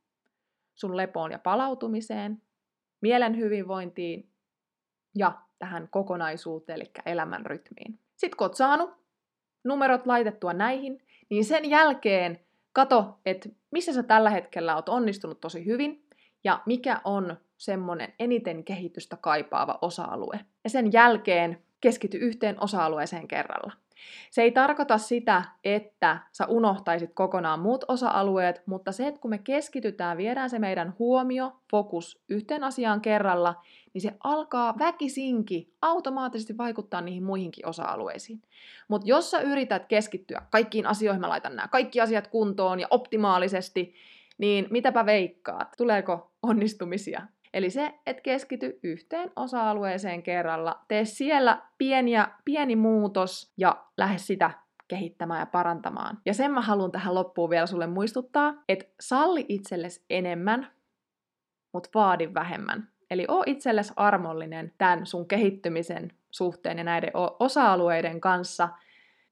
sun 0.74 0.96
lepoon 0.96 1.32
ja 1.32 1.38
palautumiseen, 1.38 2.42
mielen 3.00 3.36
hyvinvointiin 3.36 4.28
ja 5.14 5.40
tähän 5.58 5.88
kokonaisuuteen, 5.90 6.76
eli 6.76 6.90
elämän 7.06 7.46
rytmiin. 7.46 7.98
Sitten 8.16 8.36
kun 8.36 8.44
oot 8.44 8.54
saanut 8.54 8.90
numerot 9.64 10.06
laitettua 10.06 10.52
näihin, 10.52 11.02
niin 11.30 11.44
sen 11.44 11.70
jälkeen 11.70 12.40
kato, 12.72 13.18
että 13.26 13.48
missä 13.70 13.92
sä 13.92 14.02
tällä 14.02 14.30
hetkellä 14.30 14.76
oot 14.76 14.88
onnistunut 14.88 15.40
tosi 15.40 15.66
hyvin 15.66 16.06
ja 16.44 16.62
mikä 16.66 17.00
on 17.04 17.36
semmoinen 17.62 18.12
eniten 18.18 18.64
kehitystä 18.64 19.16
kaipaava 19.16 19.78
osa-alue. 19.82 20.40
Ja 20.64 20.70
sen 20.70 20.92
jälkeen 20.92 21.62
keskity 21.80 22.16
yhteen 22.16 22.62
osa-alueeseen 22.62 23.28
kerralla. 23.28 23.72
Se 24.30 24.42
ei 24.42 24.50
tarkoita 24.50 24.98
sitä, 24.98 25.42
että 25.64 26.18
sä 26.32 26.46
unohtaisit 26.46 27.10
kokonaan 27.14 27.60
muut 27.60 27.84
osa-alueet, 27.88 28.62
mutta 28.66 28.92
se, 28.92 29.06
että 29.06 29.20
kun 29.20 29.30
me 29.30 29.38
keskitytään, 29.38 30.16
viedään 30.16 30.50
se 30.50 30.58
meidän 30.58 30.94
huomio, 30.98 31.52
fokus 31.70 32.22
yhteen 32.28 32.64
asiaan 32.64 33.00
kerralla, 33.00 33.54
niin 33.94 34.02
se 34.02 34.12
alkaa 34.24 34.78
väkisinkin 34.78 35.72
automaattisesti 35.82 36.56
vaikuttaa 36.56 37.00
niihin 37.00 37.24
muihinkin 37.24 37.66
osa-alueisiin. 37.66 38.42
Mutta 38.88 39.08
jos 39.08 39.30
sä 39.30 39.40
yrität 39.40 39.86
keskittyä 39.86 40.42
kaikkiin 40.50 40.86
asioihin, 40.86 41.20
mä 41.20 41.28
laitan 41.28 41.56
nämä 41.56 41.68
kaikki 41.68 42.00
asiat 42.00 42.26
kuntoon 42.26 42.80
ja 42.80 42.86
optimaalisesti, 42.90 43.94
niin 44.38 44.66
mitäpä 44.70 45.06
veikkaat? 45.06 45.74
Tuleeko 45.76 46.30
onnistumisia? 46.42 47.22
Eli 47.54 47.70
se, 47.70 47.94
että 48.06 48.22
keskity 48.22 48.80
yhteen 48.82 49.30
osa-alueeseen 49.36 50.22
kerralla, 50.22 50.80
tee 50.88 51.04
siellä 51.04 51.62
pieniä, 51.78 52.28
pieni 52.44 52.76
muutos 52.76 53.52
ja 53.56 53.84
lähde 53.96 54.18
sitä 54.18 54.50
kehittämään 54.88 55.40
ja 55.40 55.46
parantamaan. 55.46 56.18
Ja 56.26 56.34
sen 56.34 56.52
mä 56.52 56.60
haluan 56.60 56.92
tähän 56.92 57.14
loppuun 57.14 57.50
vielä 57.50 57.66
sulle 57.66 57.86
muistuttaa, 57.86 58.54
että 58.68 58.84
salli 59.00 59.46
itsellesi 59.48 60.04
enemmän, 60.10 60.70
mutta 61.72 61.90
vaadi 61.94 62.34
vähemmän. 62.34 62.88
Eli 63.10 63.24
oo 63.28 63.42
itsellesi 63.46 63.92
armollinen 63.96 64.72
tämän 64.78 65.06
sun 65.06 65.28
kehittymisen 65.28 66.12
suhteen 66.30 66.78
ja 66.78 66.84
näiden 66.84 67.10
osa-alueiden 67.38 68.20
kanssa. 68.20 68.68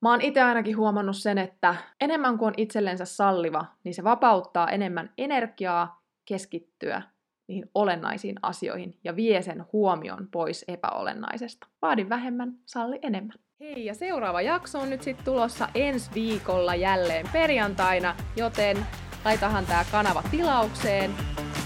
Mä 0.03 0.11
oon 0.11 0.21
itse 0.21 0.43
ainakin 0.43 0.77
huomannut 0.77 1.17
sen, 1.17 1.39
että 1.39 1.75
enemmän 2.01 2.39
kuin 2.39 2.47
on 2.47 2.55
itsellensä 2.57 3.05
salliva, 3.05 3.65
niin 3.85 3.95
se 3.95 4.05
vapauttaa 4.05 4.69
enemmän 4.69 5.13
energiaa 5.19 6.03
keskittyä 6.25 7.03
niihin 7.51 7.71
olennaisiin 7.75 8.37
asioihin 8.43 8.99
ja 9.05 9.17
vie 9.17 9.43
sen 9.43 9.65
huomion 9.73 10.29
pois 10.31 10.65
epäolennaisesta. 10.69 11.67
Vaadi 11.83 12.09
vähemmän, 12.09 12.55
salli 12.67 12.99
enemmän. 13.03 13.37
Hei, 13.61 13.85
ja 13.85 13.95
seuraava 13.95 14.43
jakso 14.43 14.79
on 14.79 14.91
nyt 14.91 15.03
sitten 15.03 15.25
tulossa 15.25 15.69
ensi 15.75 16.11
viikolla 16.15 16.75
jälleen 16.75 17.27
perjantaina, 17.33 18.15
joten 18.37 18.77
laitahan 19.25 19.67
tämä 19.67 19.85
kanava 19.93 20.23
tilaukseen, 20.31 21.11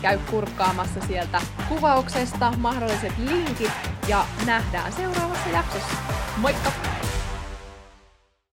käy 0.03 0.18
kurkkaamassa 0.31 1.01
sieltä 1.01 1.40
kuvauksesta 1.68 2.53
mahdolliset 2.59 3.12
linkit 3.18 3.73
ja 4.09 4.25
nähdään 4.47 4.92
seuraavassa 4.92 5.49
jaksossa. 5.49 5.97
Moikka! 6.40 6.93